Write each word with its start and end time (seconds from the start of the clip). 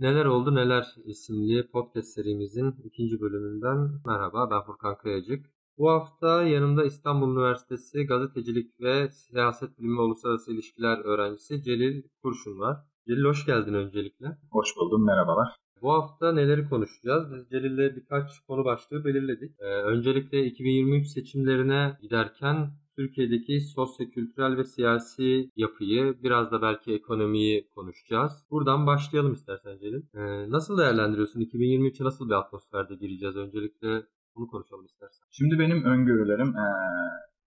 Neler 0.00 0.24
Oldu 0.24 0.54
Neler 0.54 0.86
isimli 1.04 1.66
podcast 1.66 2.08
serimizin 2.08 2.74
ikinci 2.84 3.20
bölümünden 3.20 3.90
merhaba 4.06 4.50
ben 4.50 4.62
Furkan 4.62 4.96
Kayacık. 4.96 5.46
Bu 5.78 5.90
hafta 5.90 6.42
yanımda 6.42 6.84
İstanbul 6.84 7.32
Üniversitesi 7.32 8.06
Gazetecilik 8.06 8.80
ve 8.80 9.08
Siyaset 9.08 9.78
Bilimi 9.78 10.00
Uluslararası 10.00 10.52
İlişkiler 10.52 10.98
öğrencisi 10.98 11.62
Celil 11.62 12.02
Kurşun 12.22 12.58
var. 12.58 12.76
Celil 13.08 13.24
hoş 13.24 13.46
geldin 13.46 13.74
öncelikle. 13.74 14.26
Hoş 14.50 14.68
buldum, 14.76 15.06
merhabalar. 15.06 15.48
Bu 15.82 15.92
hafta 15.92 16.32
neleri 16.32 16.68
konuşacağız? 16.68 17.32
Biz 17.34 17.48
Celil'le 17.50 17.96
birkaç 17.96 18.40
konu 18.46 18.64
başlığı 18.64 19.04
belirledik. 19.04 19.60
Ee, 19.60 19.64
öncelikle 19.64 20.44
2023 20.44 21.08
seçimlerine 21.08 21.98
giderken 22.02 22.70
Türkiye'deki 23.00 23.60
sosyo-kültürel 23.60 24.56
ve 24.56 24.64
siyasi 24.64 25.50
yapıyı, 25.56 26.22
biraz 26.22 26.52
da 26.52 26.62
belki 26.62 26.94
ekonomiyi 26.94 27.68
konuşacağız. 27.74 28.32
Buradan 28.50 28.86
başlayalım 28.86 29.32
istersen 29.32 29.78
Celil. 29.78 30.02
Ee, 30.14 30.50
nasıl 30.50 30.78
değerlendiriyorsun? 30.78 31.40
2023'e 31.40 32.04
nasıl 32.04 32.28
bir 32.28 32.34
atmosferde 32.34 32.94
gireceğiz? 32.94 33.36
Öncelikle 33.36 34.02
bunu 34.36 34.46
konuşalım 34.46 34.84
istersen. 34.84 35.26
Şimdi 35.30 35.58
benim 35.58 35.84
öngörülerim 35.84 36.48
ee, 36.48 36.66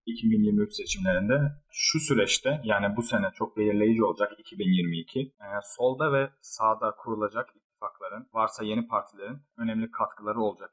2023 0.06 0.72
seçimlerinde 0.72 1.52
şu 1.70 2.00
süreçte 2.00 2.60
yani 2.64 2.96
bu 2.96 3.02
sene 3.02 3.26
çok 3.34 3.56
belirleyici 3.56 4.04
olacak 4.04 4.32
2022. 4.38 5.20
E, 5.20 5.46
solda 5.76 6.12
ve 6.12 6.30
sağda 6.40 6.94
kurulacak 6.98 7.48
ittifakların 7.56 8.26
varsa 8.32 8.64
yeni 8.64 8.86
partilerin 8.86 9.38
önemli 9.58 9.90
katkıları 9.90 10.40
olacak 10.40 10.70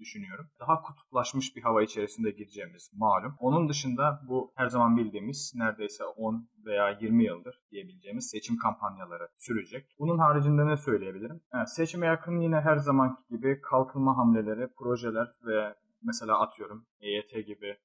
düşünüyorum. 0.00 0.46
Daha 0.60 0.82
kutuplaşmış 0.82 1.56
bir 1.56 1.62
hava 1.62 1.82
içerisinde 1.82 2.30
gireceğimiz 2.30 2.90
malum. 2.94 3.36
Onun 3.38 3.68
dışında 3.68 4.20
bu 4.28 4.52
her 4.56 4.66
zaman 4.66 4.96
bildiğimiz 4.96 5.52
neredeyse 5.56 6.04
10 6.04 6.48
veya 6.66 6.98
20 7.00 7.24
yıldır 7.24 7.60
diyebileceğimiz 7.70 8.30
seçim 8.30 8.56
kampanyaları 8.58 9.28
sürecek. 9.36 9.96
Bunun 9.98 10.18
haricinde 10.18 10.66
ne 10.66 10.76
söyleyebilirim? 10.76 11.40
Yani 11.54 11.68
seçime 11.68 12.06
yakın 12.06 12.40
yine 12.40 12.60
her 12.60 12.76
zamanki 12.76 13.22
gibi 13.30 13.60
kalkınma 13.60 14.16
hamleleri, 14.16 14.68
projeler 14.78 15.28
ve 15.46 15.74
mesela 16.02 16.40
atıyorum 16.40 16.86
EYT 17.00 17.46
gibi 17.46 17.76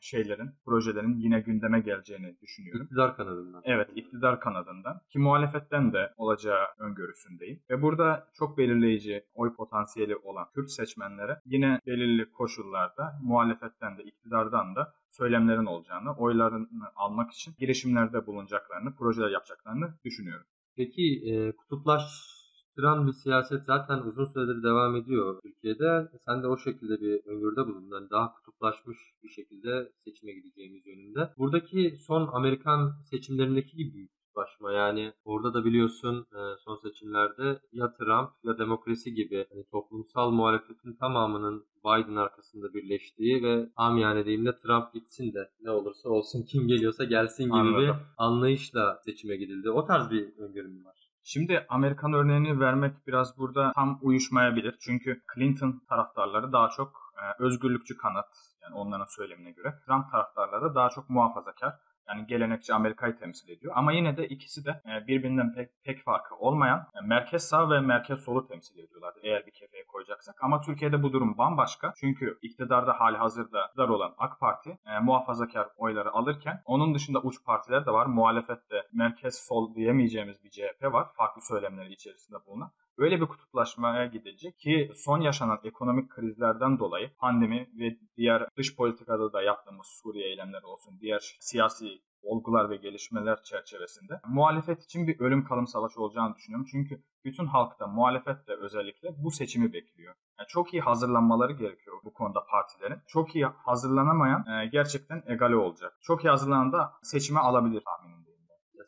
şeylerin, 0.00 0.50
projelerin 0.64 1.18
yine 1.18 1.40
gündeme 1.40 1.80
geleceğini 1.80 2.36
düşünüyorum. 2.40 2.82
İktidar 2.82 3.16
kanadından. 3.16 3.62
Evet, 3.64 3.88
iktidar 3.94 4.40
kanadından. 4.40 5.00
Ki 5.10 5.18
muhalefetten 5.18 5.92
de 5.92 6.12
olacağı 6.16 6.66
öngörüsündeyim. 6.78 7.60
Ve 7.70 7.82
burada 7.82 8.28
çok 8.34 8.58
belirleyici 8.58 9.24
oy 9.34 9.54
potansiyeli 9.54 10.16
olan 10.16 10.46
Kürt 10.54 10.70
seçmenlere 10.70 11.40
yine 11.44 11.80
belirli 11.86 12.30
koşullarda 12.30 13.18
muhalefetten 13.22 13.98
de 13.98 14.02
iktidardan 14.02 14.76
da 14.76 14.94
söylemlerin 15.08 15.66
olacağını, 15.66 16.16
oylarını 16.16 16.68
almak 16.96 17.32
için 17.32 17.54
girişimlerde 17.58 18.26
bulunacaklarını, 18.26 18.94
projeler 18.94 19.30
yapacaklarını 19.30 19.94
düşünüyorum. 20.04 20.46
Peki 20.76 21.22
e, 21.26 21.52
kutuplar 21.52 22.33
Tıran 22.76 23.06
bir 23.06 23.12
siyaset 23.12 23.64
zaten 23.64 23.98
uzun 23.98 24.24
süredir 24.24 24.62
devam 24.62 24.96
ediyor 24.96 25.40
Türkiye'de. 25.42 26.08
Sen 26.26 26.42
de 26.42 26.46
o 26.46 26.56
şekilde 26.56 27.00
bir 27.00 27.26
öngörüde 27.26 27.66
bulundun. 27.66 27.96
Yani 27.96 28.10
daha 28.10 28.32
kutuplaşmış 28.32 28.98
bir 29.22 29.28
şekilde 29.28 29.92
seçime 30.04 30.32
gideceğimiz 30.32 30.86
yönünde. 30.86 31.30
Buradaki 31.38 31.96
son 32.06 32.28
Amerikan 32.32 32.92
seçimlerindeki 33.10 33.76
gibi 33.76 33.94
bir 33.94 34.08
kutuplaşma. 34.08 34.72
Yani 34.72 35.12
orada 35.24 35.54
da 35.54 35.64
biliyorsun 35.64 36.26
e, 36.32 36.40
son 36.64 36.76
seçimlerde 36.76 37.58
ya 37.72 37.92
Trump 37.92 38.30
ya 38.44 38.58
demokrasi 38.58 39.14
gibi 39.14 39.46
hani 39.52 39.64
toplumsal 39.64 40.30
muhalefetin 40.30 40.92
tamamının 41.00 41.64
Biden 41.84 42.16
arkasında 42.16 42.74
birleştiği 42.74 43.42
ve 43.42 43.68
amiyane 43.76 44.26
deyimle 44.26 44.56
Trump 44.56 44.92
gitsin 44.94 45.34
de 45.34 45.50
ne 45.60 45.70
olursa 45.70 46.08
olsun 46.08 46.42
kim 46.42 46.68
geliyorsa 46.68 47.04
gelsin 47.04 47.44
gibi 47.44 47.54
Anladım. 47.54 47.82
bir 47.82 47.92
anlayışla 48.18 49.00
seçime 49.04 49.36
gidildi. 49.36 49.70
O 49.70 49.84
tarz 49.84 50.10
bir 50.10 50.38
öngörüm 50.38 50.84
var. 50.84 51.03
Şimdi 51.26 51.66
Amerikan 51.68 52.12
örneğini 52.12 52.60
vermek 52.60 53.06
biraz 53.06 53.38
burada 53.38 53.72
tam 53.72 53.98
uyuşmayabilir. 54.02 54.76
Çünkü 54.80 55.22
Clinton 55.34 55.82
taraftarları 55.88 56.52
daha 56.52 56.68
çok 56.68 57.12
e, 57.16 57.42
özgürlükçü 57.42 57.96
kanat 57.96 58.28
yani 58.62 58.74
onların 58.74 59.06
söylemine 59.16 59.50
göre. 59.50 59.74
Trump 59.86 60.10
taraftarları 60.10 60.74
daha 60.74 60.88
çok 60.88 61.10
muhafazakar 61.10 61.74
yani 62.08 62.26
gelenekçi 62.26 62.74
Amerika'yı 62.74 63.16
temsil 63.16 63.48
ediyor. 63.48 63.72
Ama 63.76 63.92
yine 63.92 64.16
de 64.16 64.28
ikisi 64.28 64.64
de 64.64 64.70
e, 64.70 65.06
birbirinden 65.06 65.54
pek, 65.54 65.68
pek 65.84 66.04
farkı 66.04 66.36
olmayan 66.36 66.78
e, 66.78 67.06
merkez 67.06 67.42
sağ 67.42 67.70
ve 67.70 67.80
merkez 67.80 68.24
solu 68.24 68.46
temsil 68.46 68.78
ediyorlar 68.78 69.14
eğer 69.22 69.46
bir 69.46 69.52
kefeye 69.52 69.84
koyacaksak. 69.86 70.44
Ama 70.44 70.60
Türkiye'de 70.60 71.02
bu 71.02 71.12
durum 71.12 71.38
bambaşka. 71.38 71.92
Çünkü 71.96 72.38
iktidarda 72.42 73.00
hali 73.00 73.16
hazırda 73.16 73.66
iktidar 73.66 73.88
olan 73.88 74.14
AK 74.18 74.40
Parti 74.40 74.78
e, 74.86 74.98
muhafazakar 74.98 75.68
oyları 75.76 76.12
alırken 76.12 76.62
onun 76.64 76.94
dışında 76.94 77.20
uç 77.20 77.44
partiler 77.44 77.86
de 77.86 77.90
var. 77.90 78.06
Muhalefette 78.06 78.82
merkez 78.92 79.34
sol 79.34 79.74
diyemeyeceğimiz 79.74 80.44
bir 80.44 80.50
CHP 80.50 80.92
var. 80.92 81.06
Farklı 81.16 81.42
söylemleri 81.42 81.92
içerisinde 81.92 82.38
bulunan. 82.46 82.70
Öyle 82.98 83.20
bir 83.20 83.26
kutuplaşmaya 83.26 84.06
gidecek 84.06 84.58
ki 84.58 84.90
son 84.94 85.20
yaşanan 85.20 85.60
ekonomik 85.64 86.10
krizlerden 86.10 86.78
dolayı 86.78 87.10
pandemi 87.18 87.68
ve 87.78 87.98
diğer 88.16 88.48
dış 88.56 88.76
politikada 88.76 89.32
da 89.32 89.42
yaptığımız 89.42 89.86
Suriye 89.86 90.26
eylemleri 90.26 90.66
olsun, 90.66 90.98
diğer 91.00 91.36
siyasi 91.40 92.00
olgular 92.24 92.70
ve 92.70 92.76
gelişmeler 92.76 93.42
çerçevesinde 93.42 94.20
muhalefet 94.28 94.84
için 94.84 95.06
bir 95.06 95.20
ölüm 95.20 95.44
kalım 95.44 95.66
savaşı 95.66 96.02
olacağını 96.02 96.34
düşünüyorum. 96.34 96.66
Çünkü 96.70 97.02
bütün 97.24 97.46
halkta 97.46 97.86
muhalefet 97.86 98.48
de 98.48 98.54
özellikle 98.54 99.08
bu 99.24 99.30
seçimi 99.30 99.72
bekliyor. 99.72 100.14
Yani 100.38 100.48
çok 100.48 100.74
iyi 100.74 100.82
hazırlanmaları 100.82 101.52
gerekiyor 101.52 101.96
bu 102.04 102.12
konuda 102.12 102.40
partilerin. 102.50 102.98
Çok 103.06 103.36
iyi 103.36 103.44
hazırlanamayan 103.44 104.46
e, 104.46 104.66
gerçekten 104.66 105.22
egale 105.26 105.56
olacak. 105.56 105.92
Çok 106.02 106.24
iyi 106.24 106.28
hazırlanan 106.28 106.72
da 106.72 106.92
seçime 107.02 107.40
alabilir 107.40 107.82
tahminimde 107.84 108.13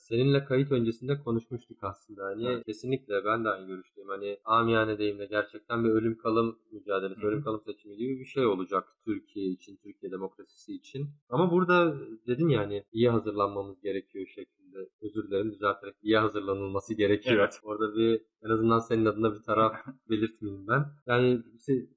seninle 0.08 0.44
kayıt 0.44 0.72
öncesinde 0.72 1.18
konuşmuştuk 1.18 1.78
aslında. 1.82 2.24
Hani 2.24 2.46
evet. 2.46 2.64
kesinlikle 2.66 3.24
ben 3.24 3.44
de 3.44 3.48
aynı 3.48 3.66
görüşteyim. 3.66 4.08
Hani 4.08 4.38
amiyane 4.44 4.98
deyimle 4.98 5.26
gerçekten 5.26 5.84
bir 5.84 5.88
ölüm 5.88 6.18
kalım 6.18 6.58
mücadelesi, 6.70 7.22
Hı-hı. 7.22 7.30
ölüm 7.30 7.42
kalım 7.42 7.60
seçimi 7.66 7.96
gibi 7.96 8.20
bir 8.20 8.24
şey 8.24 8.46
olacak 8.46 8.84
Türkiye 9.04 9.46
için, 9.46 9.76
Türkiye 9.76 10.12
demokrasisi 10.12 10.74
için. 10.74 11.08
Ama 11.30 11.50
burada 11.50 11.96
dedin 12.26 12.48
yani 12.48 12.84
iyi 12.92 13.10
hazırlanmamız 13.10 13.80
gerekiyor 13.80 14.26
şeklinde. 14.26 14.65
Özür 15.02 15.28
dilerim 15.28 15.52
düzelterek 15.52 15.94
iyi 16.02 16.16
hazırlanılması 16.16 16.94
gerekiyor. 16.94 17.36
Evet. 17.40 17.60
Orada 17.62 17.96
bir 17.96 18.22
en 18.44 18.50
azından 18.50 18.78
senin 18.78 19.04
adına 19.04 19.34
bir 19.34 19.42
taraf 19.42 19.72
belirtmeyeyim 20.10 20.66
ben. 20.68 20.84
Yani 21.06 21.42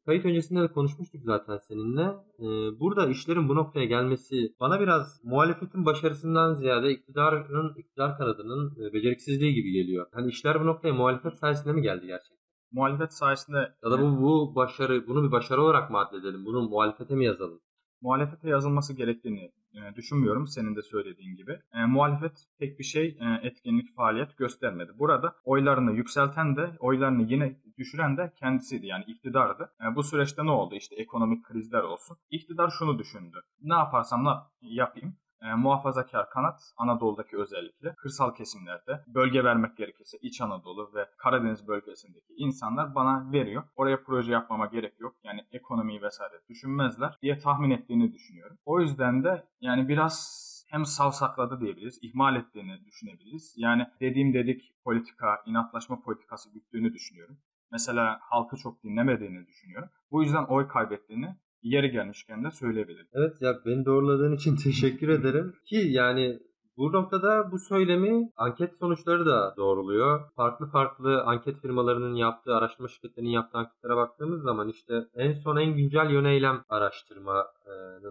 kayıt 0.05 0.25
öncesinde 0.25 0.61
de 0.61 0.67
konuşmuştuk 0.67 1.21
zaten 1.23 1.57
seninle. 1.57 2.01
Ee, 2.39 2.79
burada 2.79 3.07
işlerin 3.07 3.49
bu 3.49 3.55
noktaya 3.55 3.85
gelmesi 3.85 4.55
bana 4.59 4.79
biraz 4.79 5.21
muhalefetin 5.23 5.85
başarısından 5.85 6.53
ziyade 6.53 6.91
iktidarın 6.91 7.75
iktidar 7.77 8.17
kanadının 8.17 8.75
e, 8.81 8.93
beceriksizliği 8.93 9.53
gibi 9.53 9.71
geliyor. 9.71 10.07
Hani 10.13 10.29
işler 10.29 10.61
bu 10.61 10.65
noktaya 10.65 10.93
muhalefet 10.93 11.33
sayesinde 11.33 11.73
mi 11.73 11.81
geldi 11.81 12.07
gerçekten? 12.07 12.39
Muhalefet 12.71 13.13
sayesinde... 13.13 13.57
Ya 13.83 13.91
da 13.91 14.01
bu, 14.01 14.21
bu 14.21 14.55
başarı, 14.55 15.07
bunu 15.07 15.27
bir 15.27 15.31
başarı 15.31 15.61
olarak 15.61 15.91
mı 15.91 15.97
addedelim? 15.97 16.45
Bunu 16.45 16.69
muhalefete 16.69 17.15
mi 17.15 17.25
yazalım? 17.25 17.61
muhalefete 18.01 18.49
yazılması 18.49 18.93
gerektiğini 18.93 19.51
e, 19.73 19.95
düşünmüyorum 19.95 20.47
senin 20.47 20.75
de 20.75 20.81
söylediğin 20.81 21.35
gibi. 21.35 21.59
E, 21.73 21.85
muhalefet 21.85 22.45
pek 22.59 22.79
bir 22.79 22.83
şey 22.83 23.05
e, 23.07 23.47
etkinlik 23.47 23.95
faaliyet 23.95 24.37
göstermedi. 24.37 24.91
Burada 24.99 25.35
oylarını 25.43 25.91
yükselten 25.91 26.55
de 26.55 26.71
oylarını 26.79 27.23
yine 27.23 27.61
düşüren 27.77 28.17
de 28.17 28.33
kendisiydi 28.39 28.87
yani 28.87 29.03
iktidardı. 29.07 29.71
E, 29.81 29.95
bu 29.95 30.03
süreçte 30.03 30.45
ne 30.45 30.51
oldu? 30.51 30.75
İşte 30.75 30.95
ekonomik 30.95 31.45
krizler 31.45 31.83
olsun. 31.83 32.17
İktidar 32.29 32.69
şunu 32.79 32.99
düşündü. 32.99 33.41
Ne 33.61 33.73
yaparsam 33.73 34.25
da 34.25 34.51
yapayım 34.61 35.17
e, 35.41 35.55
muhafazakar 35.55 36.29
kanat 36.29 36.59
Anadolu'daki 36.77 37.37
özellikle 37.37 37.95
kırsal 37.95 38.35
kesimlerde 38.35 39.03
bölge 39.07 39.43
vermek 39.43 39.77
gerekirse 39.77 40.17
İç 40.21 40.41
Anadolu 40.41 40.91
ve 40.95 41.05
Karadeniz 41.17 41.67
bölgesindeki 41.67 42.33
insanlar 42.37 42.95
bana 42.95 43.31
veriyor. 43.31 43.63
Oraya 43.75 44.03
proje 44.03 44.31
yapmama 44.31 44.65
gerek 44.65 44.99
yok. 44.99 45.15
Yani 45.23 45.45
ekonomiyi 45.51 46.01
vesaire 46.01 46.33
düşünmezler 46.49 47.17
diye 47.21 47.37
tahmin 47.37 47.69
ettiğini 47.69 48.13
düşünüyorum. 48.13 48.57
O 48.65 48.81
yüzden 48.81 49.23
de 49.23 49.43
yani 49.61 49.87
biraz 49.87 50.49
hem 50.69 50.85
savsakladı 50.85 51.59
diyebiliriz, 51.61 51.99
ihmal 52.01 52.35
ettiğini 52.35 52.85
düşünebiliriz. 52.85 53.53
Yani 53.57 53.87
dediğim 53.99 54.33
dedik 54.33 54.73
politika, 54.83 55.41
inatlaşma 55.45 56.01
politikası 56.01 56.53
güttüğünü 56.53 56.93
düşünüyorum. 56.93 57.37
Mesela 57.71 58.19
halkı 58.21 58.57
çok 58.57 58.83
dinlemediğini 58.83 59.47
düşünüyorum. 59.47 59.89
Bu 60.11 60.23
yüzden 60.23 60.43
oy 60.43 60.67
kaybettiğini 60.67 61.35
yeri 61.61 61.91
gelmişken 61.91 62.43
de 62.43 62.51
söyleyebilirim. 62.51 63.07
Evet 63.13 63.41
ya 63.41 63.59
beni 63.65 63.85
doğruladığın 63.85 64.35
için 64.35 64.55
teşekkür 64.63 65.09
ederim. 65.09 65.53
Ki 65.65 65.75
yani 65.75 66.39
bu 66.77 66.93
noktada 66.93 67.51
bu 67.51 67.59
söylemi 67.59 68.31
anket 68.35 68.77
sonuçları 68.77 69.25
da 69.25 69.53
doğruluyor. 69.57 70.31
Farklı 70.35 70.65
farklı 70.65 71.23
anket 71.23 71.61
firmalarının 71.61 72.15
yaptığı, 72.15 72.55
araştırma 72.55 72.87
şirketlerinin 72.87 73.31
yaptığı 73.31 73.57
anketlere 73.57 73.95
baktığımız 73.95 74.41
zaman 74.41 74.69
işte 74.69 74.93
en 75.15 75.31
son 75.31 75.57
en 75.57 75.75
güncel 75.75 76.09
yöneylem 76.09 76.63
araştırmanın 76.69 77.45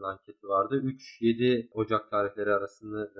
anketi 0.02 0.48
vardı. 0.48 0.82
3-7 1.20 1.68
Ocak 1.72 2.10
tarihleri 2.10 2.52
arasını 2.52 3.10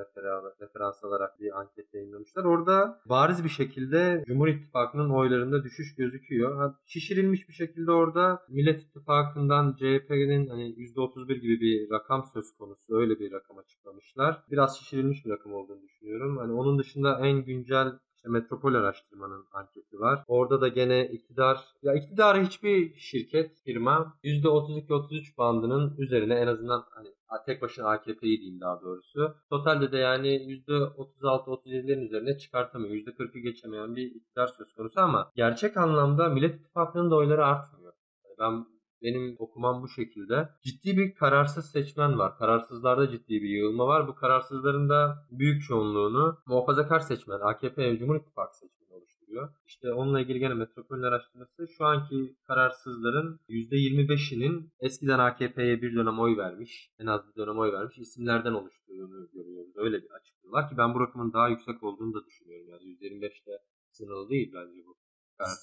referans 0.61 1.05
alarak 1.05 1.41
bir 1.41 1.59
anket 1.61 1.95
yayınlamışlar. 1.95 2.45
Orada 2.45 3.01
bariz 3.07 3.45
bir 3.45 3.49
şekilde 3.49 4.25
Cumhur 4.27 4.49
İttifakı'nın 4.49 5.11
oylarında 5.11 5.65
düşüş 5.65 5.95
gözüküyor. 5.95 6.75
Şişirilmiş 6.87 7.49
bir 7.49 7.55
şekilde 7.55 7.93
orada 7.93 8.43
Millet 8.49 8.83
İttifakı'ndan 8.83 9.77
CHP'nin 9.79 10.47
hani 10.47 10.75
%31 10.75 11.35
gibi 11.35 11.61
bir 11.61 11.91
rakam 11.91 12.25
söz 12.35 12.57
konusu. 12.59 12.97
Öyle 12.97 13.19
bir 13.19 13.33
rakam 13.33 13.59
açıklamışlar. 13.59 14.43
Biraz 14.51 14.79
şişirilmiş 14.79 15.25
bir 15.25 15.31
takım 15.31 15.55
olduğunu 15.55 15.83
düşünüyorum. 15.83 16.37
Hani 16.37 16.53
onun 16.53 16.79
dışında 16.79 17.21
en 17.21 17.45
güncel 17.45 17.93
işte 18.29 18.33
Metropol 18.33 18.75
Araştırma'nın 18.75 19.45
anketi 19.53 20.01
var. 20.01 20.25
Orada 20.29 20.61
da 20.61 20.69
gene 20.69 21.09
iktidar, 21.09 21.59
ya 21.83 21.95
iktidarı 21.95 22.43
hiçbir 22.43 22.95
şirket, 22.95 23.57
firma 23.65 24.15
%32-33 24.25 25.37
bandının 25.39 25.95
üzerine 25.99 26.35
en 26.35 26.47
azından 26.47 26.85
hani 26.91 27.09
tek 27.47 27.63
başına 27.63 27.89
AKP'yi 27.89 28.39
diyeyim 28.39 28.61
daha 28.61 28.81
doğrusu. 28.81 29.35
Totalde 29.51 29.93
de 29.93 29.99
yani 29.99 30.29
%36-37'lerin 30.29 32.05
üzerine 32.05 32.39
çıkartamıyor. 32.39 32.95
%40'ı 32.95 33.39
geçemeyen 33.39 33.97
bir 33.97 34.15
iktidar 34.15 34.47
söz 34.47 34.73
konusu 34.73 35.01
ama 35.01 35.31
gerçek 35.37 35.77
anlamda 35.77 36.29
Millet 36.29 36.61
İttifakı'nın 36.61 37.11
da 37.11 37.17
oyları 37.17 37.47
artmıyor. 37.47 37.93
Yani 38.25 38.37
ben 38.39 38.78
benim 39.03 39.37
okumam 39.39 39.83
bu 39.83 39.89
şekilde. 39.89 40.49
Ciddi 40.63 40.97
bir 40.97 41.15
kararsız 41.15 41.71
seçmen 41.71 42.19
var. 42.19 42.39
Kararsızlarda 42.39 43.11
ciddi 43.11 43.43
bir 43.43 43.49
yığılma 43.49 43.87
var. 43.87 44.09
Bu 44.09 44.15
kararsızların 44.15 44.89
da 44.89 45.27
büyük 45.31 45.63
çoğunluğunu 45.63 46.39
muhafazakar 46.47 47.01
seçmen, 47.01 47.41
AKP 47.41 47.83
ve 47.83 47.99
Cumhur 47.99 48.17
İttifakı 48.17 48.59
seçmeni 48.59 48.93
oluşturuyor. 48.93 49.49
İşte 49.67 49.93
onunla 49.93 50.21
ilgili 50.21 50.39
gene 50.39 50.55
Metropol'ün 50.55 51.03
araştırması 51.03 51.69
şu 51.69 51.85
anki 51.85 52.37
kararsızların 52.47 53.41
%25'inin 53.49 54.73
eskiden 54.81 55.19
AKP'ye 55.19 55.83
bir 55.83 55.95
dönem 55.95 56.19
oy 56.19 56.37
vermiş, 56.37 56.91
en 56.99 57.07
az 57.07 57.21
bir 57.29 57.35
dönem 57.43 57.59
oy 57.59 57.73
vermiş 57.73 57.99
isimlerden 57.99 58.53
oluşturduğunu 58.53 59.29
görüyoruz. 59.33 59.73
Öyle 59.77 60.03
bir 60.03 60.11
açıklıyorlar 60.11 60.69
ki 60.69 60.75
ben 60.79 60.95
bu 60.95 61.01
rakamın 61.01 61.33
daha 61.33 61.49
yüksek 61.49 61.83
olduğunu 61.83 62.15
da 62.15 62.27
düşünüyorum. 62.27 62.69
Yani 62.69 62.83
%25'te 62.83 63.53
sınırlı 63.91 64.31
değil 64.31 64.53
bence 64.55 64.87
bu. 64.87 64.97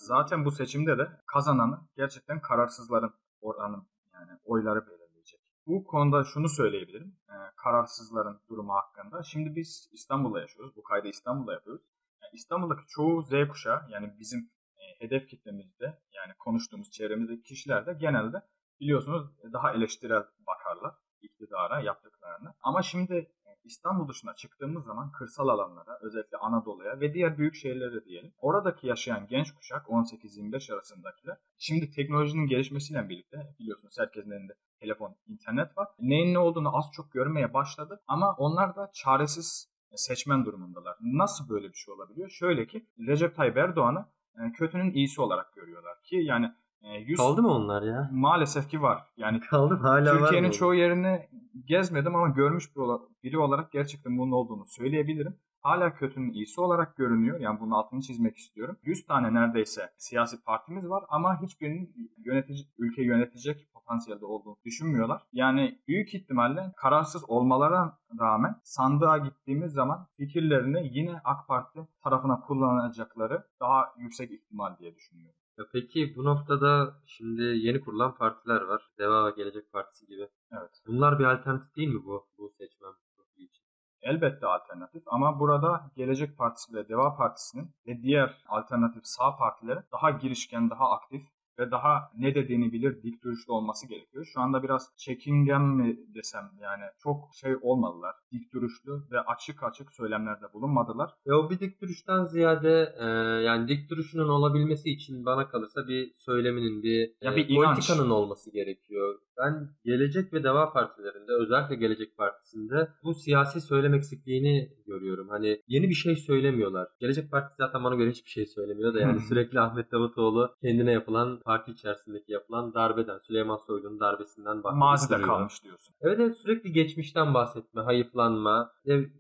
Zaten 0.08 0.46
bu 0.46 0.52
seçimde 0.52 0.98
de 0.98 1.08
kazananı 1.34 1.80
gerçekten 1.98 2.42
kararsızların 2.42 3.14
oranın 3.46 3.88
yani 4.14 4.32
oyları 4.46 4.88
belirleyecek. 4.88 5.40
Bu 5.68 5.84
konuda 5.84 6.24
şunu 6.24 6.50
söyleyebilirim. 6.50 7.18
E, 7.30 7.36
kararsızların 7.56 8.40
durumu 8.50 8.74
hakkında. 8.74 9.24
Şimdi 9.24 9.56
biz 9.56 9.90
İstanbul'da 9.94 10.40
yaşıyoruz. 10.42 10.76
Bu 10.76 10.84
kaydı 10.84 11.08
İstanbul'da 11.08 11.54
yapıyoruz. 11.54 11.86
Yani 12.22 12.32
İstanbul'daki 12.34 12.88
çoğu 12.88 13.22
Z 13.22 13.32
kuşağı 13.50 13.82
yani 13.90 14.14
bizim 14.20 14.40
e, 14.78 14.84
hedef 15.06 15.28
kitlemizde 15.28 15.86
yani 15.86 16.34
konuştuğumuz 16.40 16.92
çevremizdeki 16.92 17.44
kişiler 17.44 17.86
de 17.86 17.94
genelde 17.94 18.38
biliyorsunuz 18.80 19.24
daha 19.54 19.74
eleştirel 19.74 20.24
bakarlar 20.48 20.94
iktidara 21.22 21.82
yaptıklarını. 21.82 22.54
Ama 22.62 22.82
şimdi 22.82 23.32
İstanbul 23.66 24.08
dışına 24.08 24.36
çıktığımız 24.36 24.86
zaman 24.86 25.12
kırsal 25.12 25.48
alanlara, 25.48 26.00
özellikle 26.02 26.38
Anadolu'ya 26.38 27.00
ve 27.00 27.14
diğer 27.14 27.38
büyük 27.38 27.56
şehirlere 27.56 28.06
diyelim. 28.06 28.34
Oradaki 28.38 28.88
yaşayan 28.88 29.28
genç 29.28 29.52
kuşak 29.52 29.86
18-25 29.86 30.74
arasındakiler 30.74 31.38
şimdi 31.58 31.92
teknolojinin 31.92 32.48
gelişmesiyle 32.48 33.10
birlikte 33.10 33.56
biliyorsunuz 33.60 33.96
herkesin 34.00 34.32
elinde 34.32 34.54
telefon, 34.80 35.16
internet 35.28 35.78
var. 35.78 35.88
Neyin 36.00 36.34
ne 36.34 36.40
olduğunu 36.40 36.78
az 36.78 36.86
çok 36.94 37.12
görmeye 37.12 37.54
başladı 37.54 38.02
ama 38.08 38.36
onlar 38.38 38.76
da 38.76 38.92
çaresiz 38.94 39.76
seçmen 39.96 40.46
durumundalar. 40.46 40.96
Nasıl 41.02 41.50
böyle 41.50 41.70
bir 41.70 41.78
şey 41.78 41.94
olabiliyor? 41.94 42.30
Şöyle 42.30 42.68
ki 42.68 42.86
Recep 43.08 43.36
Tayyip 43.36 43.58
Erdoğan'ı 43.58 44.06
e, 44.40 44.52
kötünün 44.52 44.94
iyisi 44.94 45.22
olarak 45.22 45.54
görüyorlar 45.54 46.02
ki 46.04 46.16
yani 46.16 46.52
100 46.94 47.18
Kaldı 47.18 47.42
mı 47.42 47.54
onlar 47.54 47.84
ya? 47.84 48.10
Maalesef 48.12 48.70
ki 48.70 48.82
var. 48.82 49.04
Yani 49.18 49.40
kaldı 49.50 49.80
hala 49.82 50.18
Türkiye'nin 50.18 50.52
çoğu 50.52 50.74
yerini 50.76 51.30
gezmedim 51.66 52.16
ama 52.16 52.30
görmüş 52.30 52.76
biri 53.24 53.38
olarak 53.38 53.72
gerçekten 53.72 54.18
bunun 54.18 54.32
olduğunu 54.32 54.66
söyleyebilirim. 54.66 55.38
Hala 55.62 55.94
kötünün 55.94 56.34
iyisi 56.34 56.62
olarak 56.62 56.98
görünüyor. 56.98 57.40
Yani 57.40 57.60
bunun 57.60 57.72
altını 57.72 58.02
çizmek 58.02 58.38
istiyorum. 58.38 58.78
100 58.84 59.06
tane 59.06 59.34
neredeyse 59.34 59.90
siyasi 59.98 60.44
partimiz 60.44 60.90
var 60.90 61.04
ama 61.10 61.42
hiçbirinin 61.42 62.14
yönetici, 62.26 62.66
ülkeyi 62.78 63.08
yönetecek 63.08 63.74
potansiyelde 63.74 64.26
olduğunu 64.26 64.58
düşünmüyorlar. 64.66 65.22
Yani 65.34 65.80
büyük 65.88 66.14
ihtimalle 66.14 66.74
kararsız 66.78 67.30
olmalarına 67.30 67.98
rağmen 68.20 68.56
sandığa 68.64 69.18
gittiğimiz 69.18 69.74
zaman 69.74 70.08
fikirlerini 70.18 70.98
yine 70.98 71.22
AK 71.24 71.48
Parti 71.48 71.88
tarafına 72.04 72.42
kullanacakları 72.42 73.44
daha 73.60 73.94
yüksek 73.98 74.32
ihtimal 74.32 74.78
diye 74.78 74.96
düşünüyorum. 74.96 75.45
Ya 75.58 75.66
peki 75.74 76.14
bu 76.16 76.24
noktada 76.24 76.96
şimdi 77.06 77.42
yeni 77.42 77.82
kurulan 77.82 78.16
partiler 78.16 78.62
var. 78.62 78.82
Deva 79.00 79.28
ve 79.28 79.32
Gelecek 79.38 79.72
Partisi 79.72 80.08
gibi. 80.08 80.30
Evet. 80.52 80.72
Bunlar 80.88 81.20
bir 81.20 81.26
alternatif 81.26 81.76
değil 81.76 81.90
mi 81.90 82.06
bu 82.06 82.28
bu 82.38 82.50
seçmen 82.58 82.92
profili 83.16 83.46
için? 83.46 83.64
Elbette 84.02 84.48
alternatif 84.48 85.04
ama 85.06 85.40
burada 85.40 85.92
Gelecek 85.96 86.38
Partisi 86.38 86.74
ve 86.74 86.90
Deva 86.90 87.16
Partisi'nin 87.16 87.72
ve 87.88 88.02
diğer 88.02 88.44
alternatif 88.48 89.06
sağ 89.06 89.38
partilerin 89.38 89.84
daha 89.92 90.12
girişken, 90.12 90.70
daha 90.70 90.92
aktif 90.92 91.24
ve 91.60 91.72
daha 91.72 92.12
ne 92.18 92.36
dediğini 92.36 92.72
bilir 92.72 93.04
dik 93.04 93.24
duruşlu 93.24 93.54
olması 93.54 93.88
gerekiyor. 93.88 94.26
Şu 94.34 94.42
anda 94.42 94.64
biraz 94.64 94.94
çekingen 94.98 95.62
mi 95.62 96.00
desem 96.16 96.52
yani 96.62 96.84
çok 97.04 97.30
şey 97.34 97.56
olmadılar. 97.62 98.16
Dik 98.32 98.54
duruşlu 98.54 99.08
ve 99.12 99.20
açık 99.20 99.64
açık 99.64 99.94
söylemlerde 99.94 100.54
bulunmadılar. 100.54 101.12
Ve 101.28 101.34
o 101.34 101.50
bir 101.50 101.60
dik 101.60 101.82
duruştan 101.82 102.26
ziyade 102.26 102.96
e, 103.00 103.06
yani 103.46 103.68
dik 103.68 103.90
duruşunun 103.90 104.30
olabilmesi 104.30 104.90
için 104.90 105.26
bana 105.26 105.48
kalırsa 105.50 105.88
bir 105.88 106.14
söyleminin 106.18 106.84
bir, 106.84 107.12
ya 107.22 107.34
e, 107.34 107.36
bir 107.36 107.56
politikanın 107.56 108.10
olması 108.10 108.52
gerekiyor. 108.52 109.20
Ben 109.38 109.70
Gelecek 109.84 110.34
ve 110.34 110.44
Deva 110.44 110.74
Partilerinde 110.74 111.32
özellikle 111.32 111.76
Gelecek 111.76 112.18
Partisi'nde 112.18 112.88
bu 113.04 113.14
siyasi 113.14 113.62
söylem 113.62 113.94
eksikliğini 113.94 114.70
görüyorum. 114.96 115.30
Hani 115.30 115.62
yeni 115.68 115.90
bir 115.90 115.94
şey 115.94 116.16
söylemiyorlar. 116.16 116.88
Gelecek 117.00 117.32
Partisi 117.32 117.56
zaten 117.58 117.84
bana 117.84 117.96
göre 117.96 118.10
hiçbir 118.10 118.30
şey 118.30 118.46
söylemiyor 118.46 118.94
da 118.94 119.00
yani 119.00 119.20
sürekli 119.20 119.60
Ahmet 119.60 119.92
Davutoğlu 119.92 120.56
kendine 120.62 120.92
yapılan 120.92 121.40
parti 121.46 121.72
içerisindeki 121.72 122.32
yapılan 122.32 122.74
darbeden, 122.74 123.20
Süleyman 123.20 123.58
Soylu'nun 123.58 124.00
darbesinden 124.00 124.64
bahsediyor. 124.64 124.80
Mazide 124.80 125.22
kalmış 125.22 125.64
diyorsun. 125.64 125.96
Evet 126.02 126.20
evet 126.20 126.38
sürekli 126.38 126.72
geçmişten 126.72 127.34
bahsetme, 127.34 127.82
hayıflanma. 127.82 128.72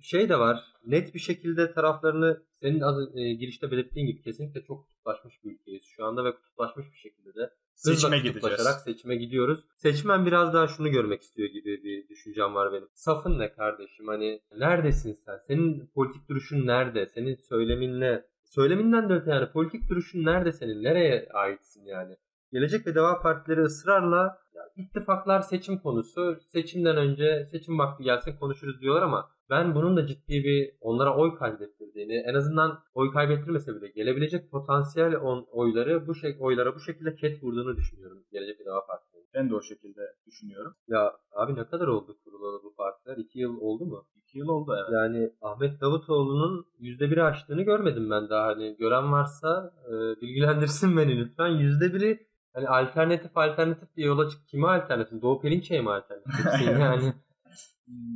Şey 0.01 0.29
de 0.29 0.39
var 0.39 0.63
net 0.85 1.13
bir 1.13 1.19
şekilde 1.19 1.73
taraflarını 1.73 2.43
senin 2.53 2.79
az 2.79 3.15
e, 3.15 3.33
girişte 3.33 3.71
belirttiğin 3.71 4.07
gibi 4.07 4.21
kesinlikle 4.21 4.63
çok 4.63 4.87
kutuplaşmış 4.87 5.43
bir 5.43 5.51
ülkeyiz 5.51 5.83
şu 5.83 6.05
anda 6.05 6.25
ve 6.25 6.35
kutuplaşmış 6.35 6.91
bir 6.91 6.97
şekilde 6.97 7.35
de 7.35 7.49
seçime 7.75 8.19
gideceğiz. 8.19 8.57
seçime 8.85 9.15
gidiyoruz. 9.15 9.59
Seçmen 9.75 10.25
biraz 10.25 10.53
daha 10.53 10.67
şunu 10.67 10.89
görmek 10.89 11.21
istiyor 11.21 11.49
gibi 11.49 11.83
bir 11.83 12.09
düşüncem 12.09 12.55
var 12.55 12.73
benim. 12.73 12.87
Safın 12.93 13.39
ne 13.39 13.53
kardeşim? 13.53 14.07
Hani 14.07 14.41
neredesin 14.57 15.13
sen? 15.13 15.37
Senin 15.47 15.87
politik 15.95 16.29
duruşun 16.29 16.67
nerede? 16.67 17.05
Senin 17.05 17.35
söylemin 17.35 17.99
ne? 17.99 18.23
Söyleminden 18.43 19.09
de 19.09 19.13
öte 19.13 19.31
yani 19.31 19.51
politik 19.51 19.89
duruşun 19.89 20.25
nerede 20.25 20.51
senin? 20.51 20.83
Nereye 20.83 21.29
aitsin 21.33 21.85
yani? 21.85 22.15
Gelecek 22.51 22.87
ve 22.87 22.95
Deva 22.95 23.21
Partileri 23.21 23.61
ısrarla 23.61 24.37
ya, 24.53 24.61
ittifaklar 24.75 25.41
seçim 25.41 25.79
konusu. 25.79 26.39
Seçimden 26.51 26.97
önce 26.97 27.47
seçim 27.51 27.79
vakti 27.79 28.03
gelsin 28.03 28.35
konuşuruz 28.35 28.81
diyorlar 28.81 29.01
ama 29.01 29.29
ben 29.49 29.75
bunun 29.75 29.97
da 29.97 30.07
ciddi 30.07 30.43
bir 30.43 30.71
onlara 30.81 31.17
oy 31.17 31.35
kaybettirdiğini, 31.35 32.13
en 32.13 32.33
azından 32.35 32.79
oy 32.93 33.11
kaybettirmese 33.11 33.75
bile 33.75 33.87
gelebilecek 33.87 34.51
potansiyel 34.51 35.15
on, 35.15 35.47
oyları 35.51 36.07
bu 36.07 36.15
şey 36.15 36.37
oylara 36.39 36.75
bu 36.75 36.79
şekilde 36.79 37.15
ket 37.15 37.43
vurduğunu 37.43 37.77
düşünüyorum 37.77 38.23
Gelecek 38.31 38.59
bir 38.59 38.65
Deva 38.65 38.85
Partisi'nin. 38.85 39.25
Ben 39.33 39.49
de 39.49 39.55
o 39.55 39.61
şekilde 39.61 40.01
düşünüyorum. 40.25 40.73
Ya 40.87 41.13
abi 41.31 41.55
ne 41.55 41.65
kadar 41.67 41.87
oldu 41.87 42.17
kurulalı 42.23 42.63
bu 42.63 42.75
partiler? 42.75 43.17
İki 43.17 43.39
yıl 43.39 43.57
oldu 43.61 43.85
mu? 43.85 44.05
İki 44.15 44.37
yıl 44.37 44.47
oldu 44.47 44.75
evet. 44.77 44.93
Yani 44.93 45.31
Ahmet 45.41 45.81
Davutoğlu'nun 45.81 46.65
yüzde 46.79 47.11
biri 47.11 47.23
aştığını 47.23 47.61
görmedim 47.61 48.09
ben 48.09 48.29
daha. 48.29 48.47
Hani 48.47 48.75
gören 48.77 49.11
varsa 49.11 49.73
e, 49.87 50.21
bilgilendirsin 50.21 50.97
beni 50.97 51.17
lütfen. 51.17 51.47
Yüzde 51.47 51.93
biri 51.93 52.27
hani 52.53 52.67
alternatif 52.67 53.37
alternatif 53.37 53.95
diye 53.95 54.07
yola 54.07 54.29
çık. 54.29 54.47
Kime 54.47 54.67
alternatif? 54.67 55.21
Doğu 55.21 55.41
Perinçek'e 55.41 55.81
mi 55.81 55.91
alternatif? 55.91 56.61
yani 56.79 57.13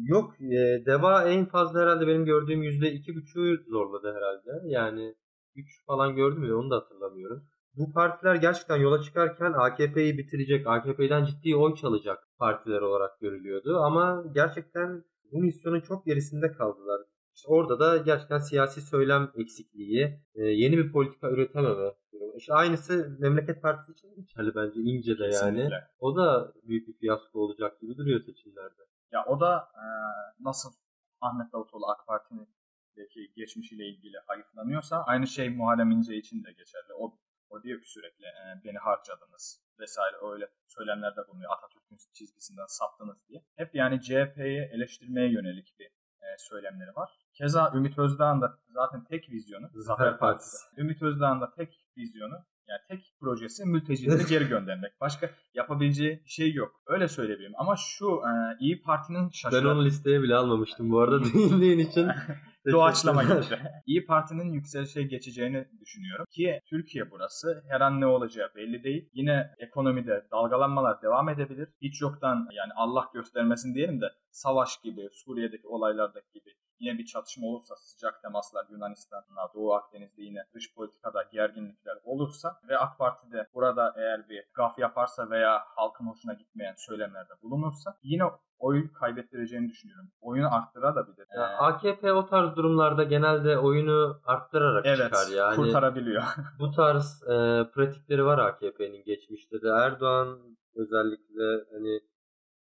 Yok 0.06 0.42
e, 0.42 0.86
Deva 0.86 1.30
en 1.30 1.46
fazla 1.46 1.80
herhalde 1.80 2.08
benim 2.08 2.26
gördüğüm 2.26 2.64
yüzde 2.64 2.92
iki 2.92 3.16
buçuğu 3.16 3.58
zorladı 3.68 4.14
herhalde. 4.16 4.52
Yani 4.66 5.16
3 5.56 5.86
falan 5.86 6.16
gördüm 6.16 6.44
ya 6.44 6.58
onu 6.58 6.70
da 6.70 6.76
hatırlamıyorum. 6.76 7.44
Bu 7.76 7.94
partiler 7.94 8.36
gerçekten 8.36 8.78
yola 8.78 9.02
çıkarken 9.02 9.54
AKP'yi 9.54 10.18
bitirecek, 10.18 10.68
AKP'den 10.68 11.26
ciddi 11.26 11.56
oy 11.56 11.76
çalacak 11.76 12.20
partiler 12.38 12.82
olarak 12.82 13.20
görülüyordu. 13.20 13.78
Ama 13.78 14.24
gerçekten 14.34 15.04
bu 15.32 15.40
misyonun 15.40 15.82
çok 15.82 16.06
gerisinde 16.06 16.52
kaldılar. 16.52 17.02
İşte 17.36 17.48
orada 17.48 17.80
da 17.80 17.98
gerçekten 17.98 18.38
siyasi 18.38 18.82
söylem 18.82 19.32
eksikliği, 19.36 20.20
e, 20.36 20.44
yeni 20.44 20.78
bir 20.78 20.92
politika 20.92 21.32
üretememe 21.32 21.94
durumu. 22.14 22.38
İşte 22.38 22.54
aynısı 22.54 23.18
Memleket 23.20 23.62
Partisi 23.62 23.92
için 23.92 24.16
geçerli 24.16 24.56
bence 24.56 24.82
ince 24.82 25.18
de 25.18 25.24
yani. 25.24 25.32
Kesinlikle. 25.32 25.88
O 26.00 26.16
da 26.16 26.54
büyük 26.64 26.88
bir 26.88 26.94
fiyasko 26.94 27.40
olacak 27.40 27.82
gibi 27.82 27.98
duruyor 27.98 28.20
seçimlerde. 28.20 28.84
Ya 29.12 29.26
o 29.26 29.40
da 29.40 29.72
e, 29.76 29.86
nasıl 30.40 30.74
Ahmet 31.22 31.54
Davutoğlu 31.54 31.88
AK 31.88 32.08
Parti'deki 32.08 33.34
geçmişiyle 33.36 33.86
ilgili 33.86 34.18
hayıflanıyorsa 34.28 35.04
aynı 35.04 35.28
şey 35.28 35.50
Muharrem 35.50 35.92
İnce 35.92 36.16
için 36.16 36.44
de 36.44 36.52
geçerli. 36.52 36.94
O, 36.94 37.18
o 37.50 37.64
diyor 37.64 37.82
ki 37.82 37.92
sürekli 37.92 38.26
e, 38.26 38.64
beni 38.64 38.78
harcadınız 38.78 39.62
vesaire 39.80 40.18
öyle 40.32 40.48
söylemlerde 40.68 41.28
bulunuyor. 41.28 41.52
Atatürk'ün 41.52 41.98
çizgisinden 42.14 42.66
saptınız 42.68 43.28
diye. 43.30 43.44
Hep 43.56 43.76
yani 43.76 44.02
CHP'yi 44.02 44.62
eleştirmeye 44.74 45.32
yönelik 45.32 45.76
bir 45.80 45.86
e, 46.22 46.38
söylemleri 46.38 46.96
var. 46.96 47.10
Keza 47.34 47.72
Ümit 47.76 47.98
Özdağ'ın 47.98 48.42
da 48.42 48.60
zaten 48.70 49.04
tek 49.04 49.30
vizyonu 49.30 49.70
Zafer 49.74 50.18
Partisi. 50.18 50.58
Ümit 50.78 51.02
Özdağ'ın 51.02 51.42
da 51.42 51.52
tek 51.52 51.86
vizyonu 51.98 52.46
Yani 52.70 52.80
tek 52.88 53.14
projesi 53.20 53.66
mültecileri 53.66 54.26
geri 54.30 54.48
göndermek. 54.48 55.02
Başka 55.02 55.30
yapabileceği 55.54 56.22
bir 56.26 56.30
şey 56.30 56.54
yok. 56.54 56.82
Öyle 56.88 57.08
söyleyebilirim. 57.08 57.54
Ama 57.58 57.76
şu 57.76 58.06
e, 58.06 58.32
İyi 58.60 58.82
Parti'nin 58.82 59.30
şaşıran... 59.30 59.64
Ben 59.66 59.70
onu 59.70 59.86
listeye 59.86 60.22
bile 60.22 60.36
almamıştım 60.36 60.92
bu 60.92 61.00
arada 61.00 61.24
değindiğin 61.34 61.80
için. 61.80 62.08
Doğaçlama 62.72 63.24
gibi. 63.24 63.34
İyi 63.86 64.06
Parti'nin 64.06 64.54
yükselişe 64.54 65.04
geçeceğini 65.04 65.68
düşünüyorum. 65.82 66.26
Ki 66.32 66.62
Türkiye 66.70 67.12
burası. 67.12 67.64
Her 67.70 67.82
an 67.82 68.02
ne 68.02 68.06
olacağı 68.06 68.50
belli 68.56 68.84
değil. 68.84 69.10
Yine 69.14 69.52
ekonomide 69.60 70.28
dalgalanmalar 70.32 71.02
devam 71.02 71.30
edebilir. 71.30 71.70
Hiç 71.82 72.02
yoktan 72.02 72.48
yani 72.52 72.72
Allah 72.76 73.10
göstermesin 73.14 73.76
diyelim 73.76 74.02
de 74.02 74.06
savaş 74.32 74.82
gibi, 74.82 75.08
Suriye'deki 75.12 75.68
olaylardaki 75.68 76.34
gibi 76.34 76.50
yine 76.80 76.98
bir 76.98 77.06
çatışma 77.06 77.48
olursa 77.48 77.76
sıcak 77.76 78.22
temaslar 78.22 78.66
Yunanistan'la 78.70 79.52
Doğu 79.54 79.74
Akdeniz'de 79.74 80.22
yine 80.22 80.44
dış 80.54 80.74
politikada 80.76 81.24
gerginlikler 81.32 81.98
olursa 82.04 82.60
ve 82.70 82.78
AK 82.78 82.98
Parti 82.98 83.32
de 83.32 83.48
burada 83.54 83.94
eğer 83.98 84.30
bir 84.30 84.46
gaf 84.54 84.80
yaparsa 84.80 85.30
veya 85.30 85.64
halkın 85.76 86.08
hoşuna 86.08 86.34
gitmeyen 86.34 86.76
söylemlerde 86.78 87.34
bulunursa 87.44 87.98
yine 88.04 88.24
oy 88.60 88.94
kaybettireceğini 88.94 89.70
düşünüyorum. 89.70 90.12
Oyunu 90.22 90.56
arttırabilir. 90.56 91.28
Ya, 91.36 91.44
ee, 91.44 91.56
AKP 91.56 92.14
o 92.14 92.26
tarz 92.26 92.56
durumlarda 92.56 93.04
genelde 93.04 93.58
oyunu 93.58 94.22
arttırarak 94.26 94.86
evet, 94.86 94.98
çıkar 94.98 95.28
yani. 95.36 95.56
kurtarabiliyor. 95.56 96.24
bu 96.60 96.72
tarz 96.72 97.24
e, 97.24 97.36
pratikleri 97.74 98.26
var 98.26 98.38
AKP'nin 98.38 99.04
geçmişte 99.04 99.62
de. 99.62 99.68
Erdoğan 99.70 100.40
özellikle 100.76 101.44
hani 101.72 102.00